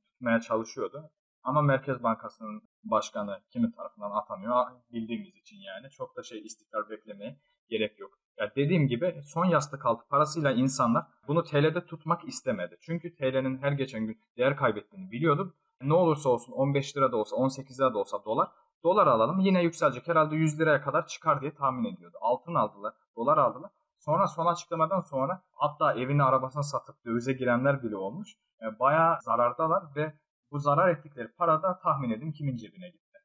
Tutmaya 0.05 0.41
çalışıyordu. 0.41 1.11
Ama 1.43 1.63
Merkez 1.63 2.03
Bankası'nın 2.03 2.63
başkanı 2.85 3.41
kimin 3.51 3.71
tarafından 3.71 4.11
atanıyor 4.11 4.67
bildiğimiz 4.93 5.37
için 5.37 5.57
yani 5.57 5.91
çok 5.91 6.17
da 6.17 6.23
şey 6.23 6.39
istikrar 6.39 6.91
beklemeye 6.91 7.41
gerek 7.69 7.99
yok. 7.99 8.11
Ya 8.39 8.53
dediğim 8.57 8.89
gibi 8.89 9.21
son 9.25 9.45
yastık 9.45 9.87
altı 9.87 10.09
parasıyla 10.09 10.53
insanlar 10.53 11.07
bunu 11.29 11.45
TL'de 11.45 11.87
tutmak 11.87 12.29
istemedi. 12.29 12.77
Çünkü 12.81 13.15
TL'nin 13.15 13.63
her 13.63 13.73
geçen 13.73 14.07
gün 14.07 14.21
değer 14.37 14.57
kaybettiğini 14.57 15.11
biliyordu. 15.11 15.55
Ne 15.83 15.95
olursa 15.95 16.29
olsun 16.29 16.53
15 16.53 16.97
lira 16.97 17.13
da 17.13 17.17
olsa 17.17 17.37
18 17.37 17.81
lira 17.81 17.95
da 17.95 17.99
olsa 17.99 18.25
dolar 18.25 18.49
dolar 18.85 19.07
alalım 19.07 19.41
yine 19.41 19.63
yükselecek 19.63 20.09
herhalde 20.09 20.37
100 20.37 20.61
liraya 20.61 20.83
kadar 20.83 21.07
çıkar 21.07 21.41
diye 21.41 21.55
tahmin 21.55 21.95
ediyordu. 21.95 22.17
Altın 22.21 22.55
aldılar, 22.55 22.95
dolar 23.17 23.39
aldılar. 23.39 23.71
Sonra 23.97 24.27
son 24.27 24.47
açıklamadan 24.47 25.01
sonra 25.01 25.43
hatta 25.53 25.95
evini 25.95 26.23
arabasını 26.23 26.65
satıp 26.65 27.05
dövize 27.05 27.33
girenler 27.33 27.83
bile 27.83 27.97
olmuş. 27.97 28.29
E, 28.63 28.79
bayağı 28.79 29.19
zarardalar 29.23 29.83
ve 29.97 30.13
bu 30.53 30.59
zarar 30.59 30.89
ettikleri 30.89 31.29
para 31.29 31.63
da 31.63 31.79
tahmin 31.79 32.11
edin 32.11 32.33
kimin 32.33 32.57
cebine 32.57 32.89
gitti. 32.89 33.19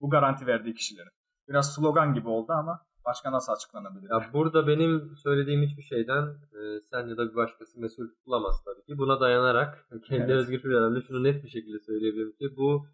Bu 0.00 0.10
garanti 0.10 0.46
verdiği 0.46 0.74
kişilerin. 0.74 1.12
Biraz 1.48 1.74
slogan 1.74 2.14
gibi 2.14 2.28
oldu 2.28 2.52
ama 2.52 2.86
başka 3.04 3.32
nasıl 3.32 3.52
açıklanabilir? 3.52 4.10
Ya 4.10 4.30
burada 4.32 4.66
benim 4.66 5.16
söylediğim 5.16 5.62
hiçbir 5.62 5.82
şeyden 5.82 6.22
e, 6.26 6.80
sen 6.90 7.06
ya 7.06 7.16
da 7.16 7.30
bir 7.30 7.34
başkası 7.34 7.80
mesul 7.80 8.08
tutulamaz 8.08 8.64
tabii 8.64 8.84
ki. 8.84 8.98
Buna 8.98 9.20
dayanarak 9.20 9.88
kendi 10.08 10.22
Evet. 10.22 10.30
özgür 10.30 10.64
irademle 10.64 11.00
şunu 11.00 11.24
net 11.24 11.44
bir 11.44 11.48
şekilde 11.48 11.78
söyleyebilirim 11.78 12.32
ki 12.32 12.56
bu 12.56 12.86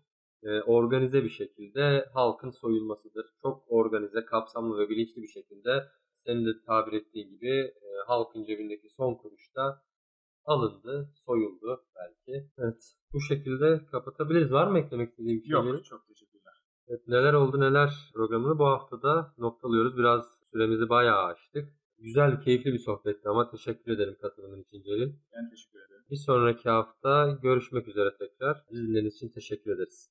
e, 0.42 0.60
organize 0.60 1.24
bir 1.24 1.30
şekilde 1.30 2.08
halkın 2.14 2.50
soyulmasıdır. 2.50 3.26
Çok 3.42 3.64
organize, 3.68 4.24
kapsamlı 4.24 4.78
ve 4.78 4.88
bilinçli 4.88 5.22
bir 5.22 5.28
şekilde 5.28 5.88
senin 6.26 6.46
de 6.46 6.50
tabir 6.66 6.92
ettiğin 6.92 7.30
gibi 7.30 7.50
e, 7.50 7.88
halkın 8.06 8.44
cebindeki 8.44 8.90
son 8.90 9.14
kuruşta 9.14 9.82
alındı, 10.44 11.10
soyuldu 11.14 11.84
belki. 11.96 12.50
Evet. 12.58 12.94
Bu 13.12 13.20
şekilde 13.20 13.86
kapatabiliriz. 13.90 14.52
Var 14.52 14.66
mı 14.66 14.78
eklemek 14.78 15.10
istediğin 15.10 15.42
bir 15.42 15.44
şeyleri? 15.44 15.66
Yok 15.66 15.84
çok 15.84 16.08
teşekkürler. 16.08 16.54
Evet, 16.88 17.08
neler 17.08 17.32
oldu 17.32 17.60
neler 17.60 18.10
programını 18.14 18.58
bu 18.58 18.66
haftada 18.66 19.34
noktalıyoruz. 19.38 19.96
Biraz 19.96 20.40
süremizi 20.44 20.88
bayağı 20.88 21.24
aştık. 21.24 21.68
Güzel, 21.98 22.40
keyifli 22.40 22.72
bir 22.72 22.78
sohbetti 22.78 23.28
ama 23.28 23.50
teşekkür 23.50 23.92
ederim 23.92 24.16
katılımın 24.20 24.62
için 24.62 24.82
Celil. 24.82 25.12
Ben 25.32 25.50
teşekkür 25.50 25.78
ederim. 25.78 26.02
Bir 26.10 26.16
sonraki 26.16 26.68
hafta 26.68 27.38
görüşmek 27.42 27.88
üzere 27.88 28.16
tekrar. 28.18 28.64
Bizi 28.70 28.82
dinlediğiniz 28.82 29.14
için 29.14 29.28
teşekkür 29.28 29.70
ederiz. 29.70 30.10